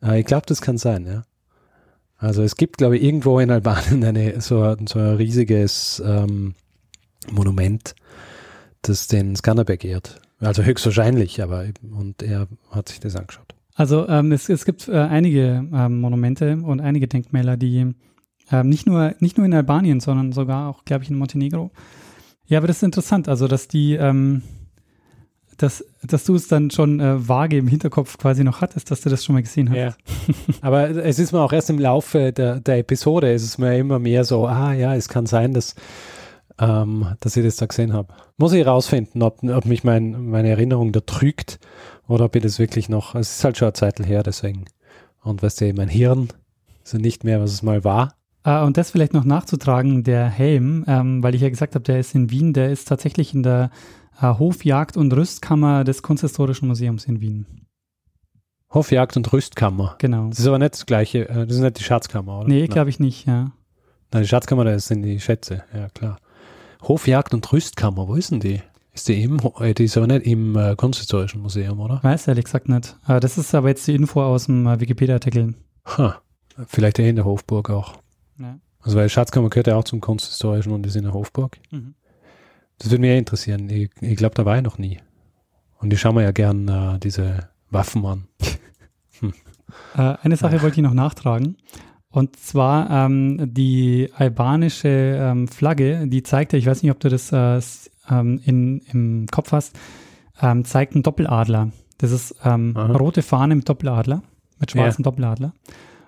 Äh, 0.02 0.20
ich 0.20 0.26
glaube, 0.26 0.46
das 0.46 0.62
kann 0.62 0.78
sein, 0.78 1.06
ja. 1.06 1.24
Also 2.18 2.44
es 2.44 2.58
gibt, 2.58 2.78
glaube 2.78 2.98
ich, 2.98 3.04
irgendwo 3.04 3.40
in 3.40 3.50
Albanien 3.50 4.04
eine, 4.04 4.42
so, 4.42 4.76
so 4.88 5.00
ein 5.00 5.16
riesiges 5.16 6.02
ähm, 6.06 6.54
Monument, 7.32 7.96
das 8.82 9.08
den 9.08 9.36
Skanderbeg 9.36 9.84
ehrt. 9.86 10.22
Also 10.40 10.64
höchstwahrscheinlich, 10.64 11.42
aber 11.42 11.66
und 11.92 12.24
er 12.24 12.48
hat 12.72 12.90
sich 12.90 13.00
das 13.00 13.16
angeschaut. 13.16 13.56
Also 13.76 14.08
ähm, 14.08 14.32
es, 14.32 14.50
es 14.50 14.66
gibt 14.66 14.88
äh, 14.88 14.98
einige 14.98 15.66
ähm, 15.74 16.02
Monumente 16.02 16.58
und 16.58 16.82
einige 16.82 17.08
Denkmäler, 17.08 17.58
die 17.58 17.94
ähm, 18.52 18.70
nicht, 18.70 18.88
nur, 18.88 19.14
nicht 19.20 19.38
nur 19.38 19.46
in 19.46 19.54
Albanien, 19.54 20.00
sondern 20.00 20.32
sogar 20.32 20.70
auch, 20.70 20.86
glaube 20.86 21.04
ich, 21.04 21.10
in 21.10 21.18
Montenegro. 21.18 21.72
Ja, 22.46 22.58
aber 22.58 22.68
das 22.68 22.78
ist 22.78 22.84
interessant, 22.84 23.30
also 23.30 23.48
dass 23.48 23.68
die, 23.68 23.94
ähm, 23.94 24.42
dass, 25.58 25.86
dass 26.04 26.26
du 26.26 26.36
es 26.36 26.48
dann 26.48 26.72
schon 26.72 27.00
äh, 27.00 27.28
vage 27.28 27.58
im 27.58 27.68
Hinterkopf 27.68 28.18
quasi 28.18 28.44
noch 28.44 28.62
hattest, 28.62 28.92
dass 28.92 29.02
du 29.02 29.10
das 29.10 29.24
schon 29.24 29.36
mal 29.36 29.44
gesehen 29.44 29.70
hast. 29.70 29.78
Ja. 29.78 29.96
Aber 30.62 30.90
es 30.90 31.20
ist 31.20 31.32
mir 31.32 31.40
auch 31.40 31.54
erst 31.54 31.70
im 31.70 31.80
Laufe 31.80 32.32
der, 32.32 32.60
der 32.60 32.80
Episode, 32.80 33.32
ist 33.32 33.44
es 33.44 33.58
mir 33.58 33.78
immer 33.78 34.00
mehr 34.00 34.24
so, 34.24 34.48
ah 34.48 34.74
ja, 34.74 34.96
es 34.96 35.10
kann 35.10 35.26
sein, 35.26 35.54
dass, 35.54 35.76
ähm, 36.60 37.16
dass 37.22 37.38
ich 37.38 37.44
das 37.44 37.56
da 37.56 37.66
gesehen 37.66 37.94
habe. 37.94 38.14
Muss 38.38 38.54
ich 38.54 38.66
rausfinden, 38.66 39.24
ob, 39.24 39.44
ob 39.44 39.66
mich 39.66 39.84
mein, 39.84 40.30
meine 40.30 40.50
Erinnerung 40.50 40.92
da 40.92 41.00
trügt 41.00 41.60
oder 42.08 42.26
ob 42.26 42.36
ich 42.36 42.44
das 42.44 42.60
wirklich 42.60 42.90
noch, 42.90 43.16
es 43.16 43.38
ist 43.38 43.44
halt 43.44 43.58
schon 43.58 43.68
eine 43.68 43.74
Zeit 43.74 44.00
her, 44.00 44.24
deswegen. 44.24 44.66
Und 45.22 45.42
weißt 45.42 45.62
du, 45.62 45.74
mein 45.74 45.90
Hirn 45.90 46.30
ist 46.84 46.94
ja 46.94 47.00
nicht 47.00 47.24
mehr, 47.24 47.42
was 47.42 47.52
es 47.52 47.64
mal 47.64 47.84
war. 47.84 48.14
Ah, 48.44 48.64
und 48.64 48.78
das 48.78 48.92
vielleicht 48.92 49.14
noch 49.14 49.26
nachzutragen, 49.26 50.04
der 50.04 50.26
Helm, 50.28 50.86
ähm, 50.88 51.22
weil 51.22 51.36
ich 51.36 51.42
ja 51.42 51.50
gesagt 51.50 51.76
habe, 51.76 51.84
der 51.84 52.00
ist 52.00 52.16
in 52.16 52.32
Wien, 52.32 52.54
der 52.54 52.72
ist 52.72 52.88
tatsächlich 52.88 53.34
in 53.34 53.44
der 53.44 53.70
äh, 54.22 54.26
Hofjagd- 54.26 54.98
und 54.98 55.14
Rüstkammer 55.14 55.84
des 55.84 56.02
Kunsthistorischen 56.02 56.68
Museums 56.68 57.06
in 57.06 57.22
Wien. 57.22 57.46
Hofjagd 58.72 59.18
und 59.18 59.32
Rüstkammer. 59.34 59.96
Genau. 60.00 60.30
Das 60.30 60.40
ist 60.40 60.48
aber 60.48 60.60
nicht 60.60 60.74
das 60.74 60.86
gleiche, 60.86 61.28
äh, 61.28 61.46
das 61.46 61.58
ist 61.58 61.62
nicht 61.62 61.80
die 61.80 61.84
Schatzkammer, 61.84 62.40
oder? 62.40 62.48
Nee, 62.48 62.68
glaube 62.68 62.90
ich 62.90 63.00
nicht, 63.00 63.28
ja. 63.28 63.52
Nein, 64.12 64.24
die 64.24 64.28
Schatzkammer, 64.28 64.64
das 64.64 64.88
sind 64.88 65.04
die 65.04 65.20
Schätze, 65.20 65.64
ja 65.74 65.90
klar. 65.90 66.18
Hofjagd 66.82 67.34
und 67.34 67.52
Rüstkammer, 67.52 68.08
wo 68.08 68.16
ist 68.16 68.32
denn 68.32 68.40
die? 68.40 68.62
Ist 68.94 69.08
die 69.08 69.22
im, 69.22 69.40
äh, 69.60 69.74
die 69.74 69.86
ist 69.86 69.98
aber 69.98 70.08
nicht 70.08 70.26
im 70.26 70.56
äh, 70.56 70.76
Kunsthistorischen 70.76 71.42
Museum, 71.42 71.80
oder? 71.80 72.00
Weiß 72.04 72.28
ehrlich 72.28 72.46
gesagt 72.46 72.70
nicht. 72.70 72.96
Äh, 73.08 73.20
das 73.20 73.38
ist 73.38 73.54
aber 73.54 73.70
jetzt 73.70 73.88
die 73.88 73.96
Info 73.96 74.22
aus 74.22 74.46
dem 74.46 74.66
äh, 74.68 74.80
Wikipedia-Artikel. 74.80 75.56
Ha, 75.98 76.22
vielleicht 76.68 77.00
eher 77.00 77.10
in 77.10 77.16
der 77.16 77.26
Hofburg 77.26 77.70
auch. 77.70 77.96
Ja. 78.38 78.60
Also 78.82 78.98
weil 78.98 79.10
Schatzkammer 79.10 79.50
gehört 79.50 79.68
ja 79.68 79.76
auch 79.76 79.84
zum 79.84 80.02
Kunsthistorischen 80.02 80.72
und 80.72 80.86
ist 80.86 80.96
in 80.96 81.04
der 81.04 81.14
Hofburg. 81.14 81.58
Mhm. 81.72 81.96
Das 82.78 82.90
würde 82.90 83.02
mich 83.02 83.10
ja 83.10 83.18
interessieren. 83.18 83.70
Ich, 83.70 83.90
ich 84.02 84.16
glaube, 84.16 84.36
da 84.36 84.46
war 84.46 84.56
ich 84.56 84.64
noch 84.64 84.78
nie. 84.78 85.00
Und 85.80 85.94
ich 85.94 86.00
schaue 86.00 86.14
mir 86.14 86.24
ja 86.24 86.32
gern 86.32 86.68
äh, 86.68 87.00
diese 87.00 87.50
Waffen 87.70 88.06
an. 88.06 88.28
Äh, 89.96 90.16
eine 90.24 90.36
Sache 90.36 90.64
wollte 90.64 90.78
ich 90.78 90.84
noch 90.84 90.96
nachtragen. 90.96 91.56
Und 92.12 92.36
zwar 92.38 92.90
ähm, 92.90 93.54
die 93.54 94.10
albanische 94.16 94.88
ähm, 94.90 95.48
Flagge, 95.48 96.08
die 96.08 96.24
zeigt 96.24 96.54
ja, 96.54 96.60
ich 96.60 96.66
weiß 96.66 96.82
nicht, 96.82 96.92
ob 96.92 97.00
du 97.00 97.10
das 97.10 97.32
äh, 97.32 97.60
ähm, 98.10 98.42
in, 98.44 98.80
im 98.92 99.28
Kopf 99.32 99.52
hast, 99.52 99.78
ähm, 100.42 100.66
zeigt 100.66 100.96
einen 100.96 101.04
Doppeladler. 101.04 101.72
Das 102.00 102.12
ist 102.12 102.36
ähm, 102.44 102.76
rote 102.76 103.22
Fahne 103.22 103.56
mit 103.56 103.70
Doppeladler, 103.70 104.24
mit 104.60 104.72
schwarzem 104.72 105.04
Doppeladler. 105.04 105.54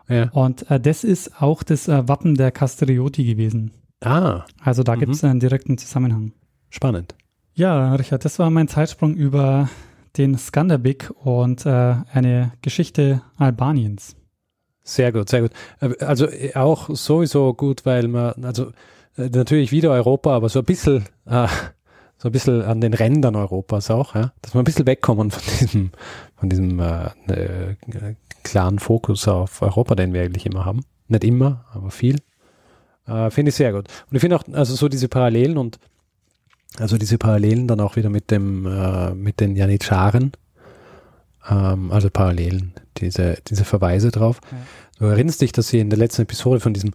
Ja. 0.10 0.30
Und 0.32 0.70
äh, 0.72 0.80
das 0.80 1.04
ist 1.04 1.42
auch 1.42 1.62
das 1.64 1.88
äh, 1.88 2.08
Wappen 2.08 2.36
der 2.36 2.52
Castrioti 2.52 3.24
gewesen. 3.24 3.72
Ah, 4.04 4.46
Also 4.60 4.82
da 4.84 4.96
Mhm. 4.96 5.00
gibt 5.02 5.14
es 5.14 5.24
einen 5.24 5.40
direkten 5.40 5.78
Zusammenhang. 5.78 6.32
spannend. 6.70 7.16
Ja, 7.54 7.94
Richard, 7.96 8.24
das 8.26 8.40
war 8.40 8.50
mein 8.50 8.68
Zeitsprung 8.70 9.14
über 9.14 9.70
den 10.18 10.38
Skanderbeg 10.38 11.12
und 11.24 11.66
äh, 11.66 11.96
eine 12.14 12.54
Geschichte 12.62 13.22
Albaniens. 13.38 14.16
Sehr 14.84 15.12
gut, 15.12 15.30
sehr 15.30 15.42
gut. 15.42 15.52
Äh, 15.80 16.04
Also 16.04 16.28
äh, 16.28 16.56
auch 16.56 16.90
sowieso 16.90 17.54
gut, 17.54 17.86
weil 17.86 18.08
man, 18.08 18.34
also 18.44 18.72
äh, 19.18 19.30
natürlich 19.30 19.72
wieder 19.72 19.92
Europa, 19.92 20.36
aber 20.36 20.50
so 20.50 20.60
ein 20.60 20.66
bisschen, 20.66 21.06
äh, 21.26 21.48
so 22.18 22.30
ein 22.30 22.32
bisschen 22.32 22.62
an 22.64 22.82
den 22.82 22.94
Rändern 22.94 23.36
Europas 23.36 23.92
auch, 23.92 24.16
ja, 24.16 24.34
dass 24.42 24.54
wir 24.54 24.62
ein 24.62 24.66
bisschen 24.66 24.88
wegkommen 24.88 25.32
von 25.32 25.44
diesem, 25.60 25.92
von 26.36 26.50
diesem 26.50 26.80
äh, 26.80 27.06
äh, 27.28 27.76
klaren 28.44 28.80
Fokus 28.80 29.28
auf 29.28 29.62
Europa, 29.62 29.96
den 29.96 30.14
wir 30.14 30.22
eigentlich 30.24 30.46
immer 30.46 30.66
haben. 30.66 30.84
Nicht 31.08 31.24
immer, 31.24 31.66
aber 31.74 31.92
viel. 31.92 32.18
Äh, 33.08 33.30
finde 33.30 33.50
ich 33.50 33.56
sehr 33.56 33.74
gut. 33.74 33.88
Und 34.10 34.16
ich 34.16 34.22
finde 34.22 34.38
auch, 34.38 34.44
also 34.54 34.76
so 34.76 34.88
diese 34.88 35.08
Parallelen 35.08 35.58
und 35.58 35.80
also 36.78 36.98
diese 36.98 37.18
Parallelen 37.18 37.68
dann 37.68 37.82
auch 37.82 37.98
wieder 37.98 38.10
mit 38.10 38.32
dem, 38.32 38.66
äh, 38.66 39.14
mit 39.14 39.40
den 39.40 39.56
Janitscharen, 39.56 40.32
ähm, 41.50 41.92
also 41.92 42.10
Parallelen, 42.10 42.74
diese, 42.98 43.38
diese 43.48 43.66
Verweise 43.66 44.12
drauf. 44.12 44.40
Ja. 44.52 44.58
Du 45.00 45.06
erinnerst 45.06 45.42
dich, 45.42 45.52
dass 45.52 45.72
ich 45.74 45.80
in 45.80 45.90
der 45.90 46.00
letzten 46.00 46.24
Episode 46.24 46.60
von 46.60 46.74
diesem, 46.74 46.94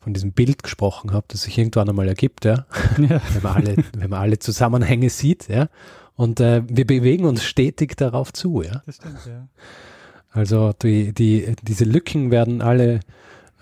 von 0.00 0.14
diesem 0.14 0.32
Bild 0.32 0.62
gesprochen 0.62 1.12
habe, 1.12 1.26
das 1.28 1.42
sich 1.42 1.56
irgendwann 1.58 1.88
einmal 1.88 2.08
ergibt, 2.08 2.44
ja, 2.44 2.66
Ja. 2.98 3.20
wenn 3.32 3.42
man 3.42 3.54
alle, 3.54 3.76
wenn 3.96 4.10
man 4.10 4.20
alle 4.20 4.38
Zusammenhänge 4.38 5.10
sieht, 5.10 5.48
ja. 5.48 5.68
Und 6.16 6.40
äh, 6.40 6.62
wir 6.68 6.86
bewegen 6.86 7.24
uns 7.24 7.44
stetig 7.44 7.96
darauf 7.96 8.32
zu, 8.32 8.62
ja. 8.62 8.82
Das 8.86 8.96
stimmt, 8.96 9.18
ja. 9.26 9.48
Also 10.32 10.72
die, 10.82 11.12
die, 11.12 11.54
diese 11.62 11.84
Lücken 11.84 12.30
werden 12.30 12.62
alle 12.62 13.00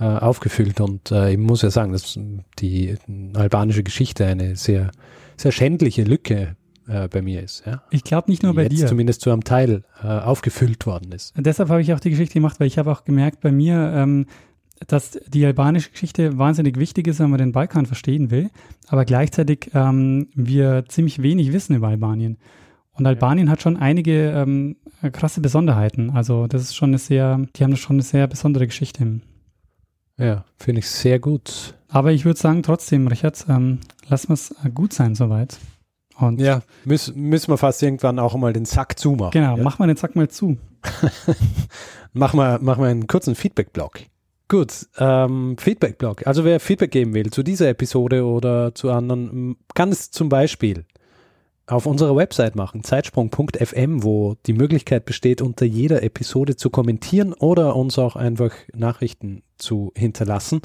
äh, 0.00 0.04
aufgefüllt 0.04 0.80
und 0.80 1.10
äh, 1.10 1.32
ich 1.32 1.38
muss 1.38 1.62
ja 1.62 1.70
sagen, 1.70 1.92
dass 1.92 2.18
die 2.58 2.96
albanische 3.34 3.82
Geschichte 3.82 4.26
eine 4.26 4.54
sehr, 4.56 4.90
sehr 5.36 5.50
schändliche 5.52 6.04
Lücke 6.04 6.56
äh, 6.88 7.08
bei 7.08 7.22
mir 7.22 7.42
ist, 7.42 7.64
ja. 7.66 7.82
Ich 7.90 8.02
glaube 8.04 8.30
nicht 8.30 8.42
nur 8.42 8.52
Die 8.52 8.56
bei 8.56 8.62
jetzt 8.64 8.78
dir. 8.78 8.86
zumindest 8.86 9.20
zu 9.20 9.30
einem 9.30 9.44
Teil 9.44 9.84
äh, 10.02 10.06
aufgefüllt 10.06 10.86
worden 10.86 11.12
ist. 11.12 11.34
Deshalb 11.36 11.68
habe 11.68 11.82
ich 11.82 11.92
auch 11.92 12.00
die 12.00 12.10
Geschichte 12.10 12.34
gemacht, 12.34 12.58
weil 12.60 12.66
ich 12.66 12.78
habe 12.78 12.90
auch 12.90 13.04
gemerkt 13.04 13.40
bei 13.40 13.52
mir, 13.52 13.92
ähm, 13.94 14.26
dass 14.86 15.18
die 15.26 15.44
albanische 15.44 15.90
Geschichte 15.90 16.38
wahnsinnig 16.38 16.78
wichtig 16.78 17.06
ist, 17.08 17.18
wenn 17.20 17.30
man 17.30 17.38
den 17.38 17.52
Balkan 17.52 17.86
verstehen 17.86 18.30
will, 18.30 18.50
aber 18.86 19.04
gleichzeitig 19.04 19.70
ähm, 19.74 20.28
wir 20.34 20.84
ziemlich 20.88 21.22
wenig 21.22 21.52
wissen 21.52 21.74
über 21.74 21.88
Albanien. 21.88 22.38
Und 22.92 23.06
Albanien 23.06 23.48
hat 23.50 23.62
schon 23.62 23.76
einige 23.76 24.30
ähm, 24.30 24.76
krasse 25.12 25.40
Besonderheiten. 25.40 26.10
Also 26.10 26.48
das 26.48 26.62
ist 26.62 26.74
schon 26.74 26.90
eine 26.90 26.98
sehr, 26.98 27.40
die 27.54 27.62
haben 27.62 27.76
schon 27.76 27.96
eine 27.96 28.02
sehr 28.02 28.26
besondere 28.26 28.66
Geschichte. 28.66 29.20
Ja, 30.16 30.44
finde 30.56 30.80
ich 30.80 30.90
sehr 30.90 31.20
gut. 31.20 31.74
Aber 31.88 32.12
ich 32.12 32.24
würde 32.24 32.38
sagen, 32.40 32.64
trotzdem, 32.64 33.06
Richard, 33.06 33.46
ähm, 33.48 33.78
lassen 34.08 34.28
wir 34.30 34.34
es 34.34 34.54
gut 34.74 34.92
sein 34.92 35.14
soweit. 35.14 35.58
Und 36.18 36.40
Ja, 36.40 36.62
müß, 36.84 37.12
müssen 37.14 37.52
wir 37.52 37.58
fast 37.58 37.82
irgendwann 37.82 38.18
auch 38.18 38.34
mal 38.36 38.52
den 38.52 38.64
Sack 38.64 38.98
zumachen. 38.98 39.30
genau, 39.32 39.56
ja? 39.56 39.62
mach 39.62 39.78
mal 39.78 39.86
den 39.86 39.96
Sack 39.96 40.16
mal 40.16 40.28
zu. 40.28 40.56
Mach 42.12 42.32
mal, 42.32 42.58
mach 42.62 42.78
mal 42.78 42.90
einen 42.90 43.06
kurzen 43.06 43.34
Feedback-Blog. 43.34 44.00
Gut, 44.48 44.86
ähm, 44.98 45.56
Feedback-Blog. 45.58 46.26
Also 46.26 46.44
wer 46.44 46.58
Feedback 46.58 46.90
geben 46.90 47.12
will 47.12 47.30
zu 47.30 47.42
dieser 47.42 47.68
Episode 47.68 48.24
oder 48.24 48.74
zu 48.74 48.90
anderen, 48.90 49.56
kann 49.74 49.90
es 49.90 50.10
zum 50.10 50.28
Beispiel 50.30 50.86
auf 51.66 51.84
unserer 51.84 52.16
Website 52.16 52.56
machen, 52.56 52.82
zeitsprung.fm, 52.82 54.02
wo 54.02 54.36
die 54.46 54.54
Möglichkeit 54.54 55.04
besteht, 55.04 55.42
unter 55.42 55.66
jeder 55.66 56.02
Episode 56.02 56.56
zu 56.56 56.70
kommentieren 56.70 57.34
oder 57.34 57.76
uns 57.76 57.98
auch 57.98 58.16
einfach 58.16 58.52
Nachrichten 58.74 59.42
zu 59.58 59.92
hinterlassen. 59.94 60.62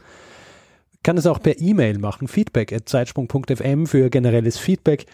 Kann 1.03 1.17
es 1.17 1.27
auch 1.27 1.41
per 1.41 1.59
E-Mail 1.59 1.99
machen, 1.99 2.29
feedback 2.29 2.71
at 2.71 2.87
zeitsprung.fm 2.87 3.85
für 3.85 4.09
generelles 4.09 4.57
Feedback. 4.57 5.07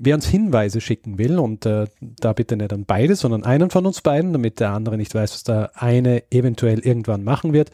Wer 0.00 0.14
uns 0.14 0.26
Hinweise 0.28 0.80
schicken 0.80 1.18
will, 1.18 1.38
und 1.38 1.66
äh, 1.66 1.86
da 2.00 2.32
bitte 2.32 2.56
nicht 2.56 2.72
an 2.72 2.84
beide, 2.84 3.16
sondern 3.16 3.44
einen 3.44 3.70
von 3.70 3.84
uns 3.84 4.00
beiden, 4.00 4.32
damit 4.32 4.60
der 4.60 4.70
andere 4.70 4.96
nicht 4.96 5.14
weiß, 5.14 5.32
was 5.34 5.42
der 5.42 5.72
eine 5.74 6.30
eventuell 6.30 6.80
irgendwann 6.80 7.24
machen 7.24 7.52
wird, 7.52 7.70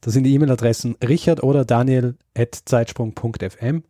das 0.00 0.14
sind 0.14 0.24
die 0.24 0.34
E-Mail-Adressen 0.34 0.96
richard 1.06 1.42
oder 1.42 1.64
daniel 1.64 2.16
at 2.36 2.58
zeitsprung.fm. 2.64 3.84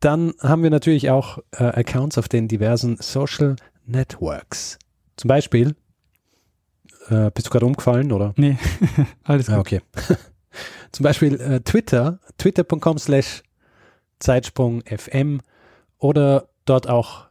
Dann 0.00 0.34
haben 0.40 0.62
wir 0.62 0.70
natürlich 0.70 1.10
auch 1.10 1.38
äh, 1.52 1.64
Accounts 1.64 2.18
auf 2.18 2.28
den 2.28 2.46
diversen 2.46 2.98
Social 3.00 3.56
Networks. 3.86 4.78
Zum 5.16 5.28
Beispiel, 5.28 5.74
äh, 7.08 7.30
bist 7.32 7.46
du 7.46 7.50
gerade 7.50 7.66
umgefallen 7.66 8.12
oder? 8.12 8.34
Nee, 8.36 8.58
alles 9.24 9.46
gut. 9.46 9.54
Ah, 9.56 9.60
okay. 9.60 9.80
Zum 10.92 11.04
Beispiel 11.04 11.40
äh, 11.40 11.60
Twitter, 11.60 12.20
twitter.com 12.38 12.98
slash 12.98 13.42
zeitsprungfm 14.20 15.38
oder 15.98 16.48
dort 16.68 16.88
auch 16.88 17.26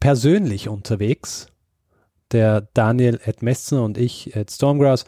persönlich 0.00 0.68
unterwegs. 0.68 1.48
Der 2.32 2.62
Daniel 2.74 3.20
at 3.24 3.42
Messner 3.42 3.82
und 3.82 3.98
ich 3.98 4.36
at 4.36 4.50
Stormgrass. 4.50 5.04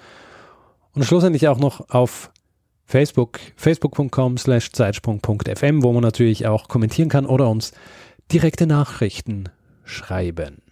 Und 0.93 1.05
schlussendlich 1.05 1.49
auch 1.49 1.59
noch 1.59 1.91
auf 1.91 2.31
Facebook, 2.85 3.41
facebook.com 3.57 4.39
slash 4.39 4.73
zeitsprung.fm, 4.73 5.83
wo 5.83 5.93
man 5.93 6.03
natürlich 6.03 6.47
auch 6.47 6.69
kommentieren 6.69 7.09
kann 7.09 7.27
oder 7.27 7.51
uns 7.51 7.73
direkte 8.33 8.67
Nachrichten 8.67 9.51
schreiben. 9.85 10.63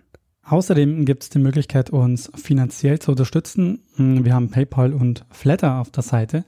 Außerdem 0.42 1.04
gibt 1.04 1.24
es 1.24 1.28
die 1.28 1.40
Möglichkeit, 1.40 1.90
uns 1.90 2.30
finanziell 2.36 3.00
zu 3.00 3.10
unterstützen. 3.10 3.82
Wir 3.96 4.32
haben 4.32 4.50
PayPal 4.50 4.92
und 4.94 5.24
Flatter 5.30 5.80
auf 5.80 5.90
der 5.90 6.04
Seite 6.04 6.44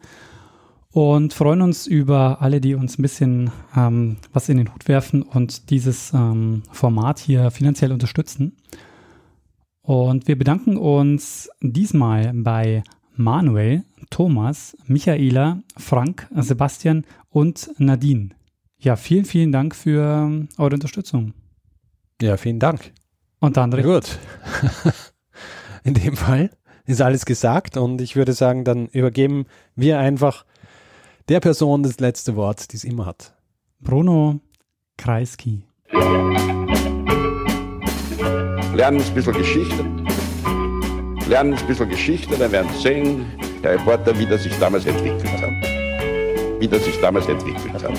und 0.98 1.32
freuen 1.32 1.62
uns 1.62 1.86
über 1.86 2.42
alle, 2.42 2.60
die 2.60 2.74
uns 2.74 2.98
ein 2.98 3.02
bisschen 3.02 3.52
ähm, 3.76 4.16
was 4.32 4.48
in 4.48 4.56
den 4.56 4.74
Hut 4.74 4.88
werfen 4.88 5.22
und 5.22 5.70
dieses 5.70 6.12
ähm, 6.12 6.64
Format 6.72 7.20
hier 7.20 7.52
finanziell 7.52 7.92
unterstützen. 7.92 8.56
Und 9.80 10.26
wir 10.26 10.36
bedanken 10.36 10.76
uns 10.76 11.50
diesmal 11.60 12.32
bei 12.34 12.82
Manuel, 13.14 13.84
Thomas, 14.10 14.76
Michaela, 14.86 15.62
Frank, 15.76 16.26
Sebastian 16.34 17.04
und 17.28 17.70
Nadine. 17.78 18.30
Ja, 18.80 18.96
vielen, 18.96 19.24
vielen 19.24 19.52
Dank 19.52 19.76
für 19.76 20.48
eure 20.58 20.74
Unterstützung. 20.74 21.32
Ja, 22.20 22.36
vielen 22.36 22.58
Dank. 22.58 22.92
Und 23.38 23.56
André. 23.56 23.82
Gut. 23.82 24.18
In 25.84 25.94
dem 25.94 26.16
Fall 26.16 26.50
ist 26.86 27.00
alles 27.00 27.24
gesagt 27.24 27.76
und 27.76 28.00
ich 28.00 28.16
würde 28.16 28.32
sagen, 28.32 28.64
dann 28.64 28.88
übergeben 28.88 29.46
wir 29.76 30.00
einfach 30.00 30.44
der 31.28 31.40
Person 31.40 31.82
das 31.82 32.00
letzte 32.00 32.36
Wort, 32.36 32.72
die 32.72 32.76
es 32.76 32.84
immer 32.84 33.04
hat. 33.04 33.34
Bruno 33.80 34.40
Kreisky. 34.96 35.62
Lernen 38.74 39.02
ein 39.02 39.14
bisschen 39.14 39.34
Geschichte. 39.34 39.84
Lernen 41.28 41.54
ein 41.54 41.66
bisschen 41.66 41.88
Geschichte, 41.90 42.36
dann 42.38 42.50
werden 42.50 42.70
Sie 42.72 42.82
sehen, 42.82 43.26
der 43.62 43.72
Reporter, 43.72 44.18
wie 44.18 44.24
das 44.24 44.42
sich 44.44 44.58
damals 44.58 44.86
entwickelt 44.86 45.30
hat. 45.42 46.60
Wie 46.60 46.68
das 46.68 46.84
sich 46.84 46.98
damals 47.00 47.28
entwickelt 47.28 47.74
hat. 47.74 47.92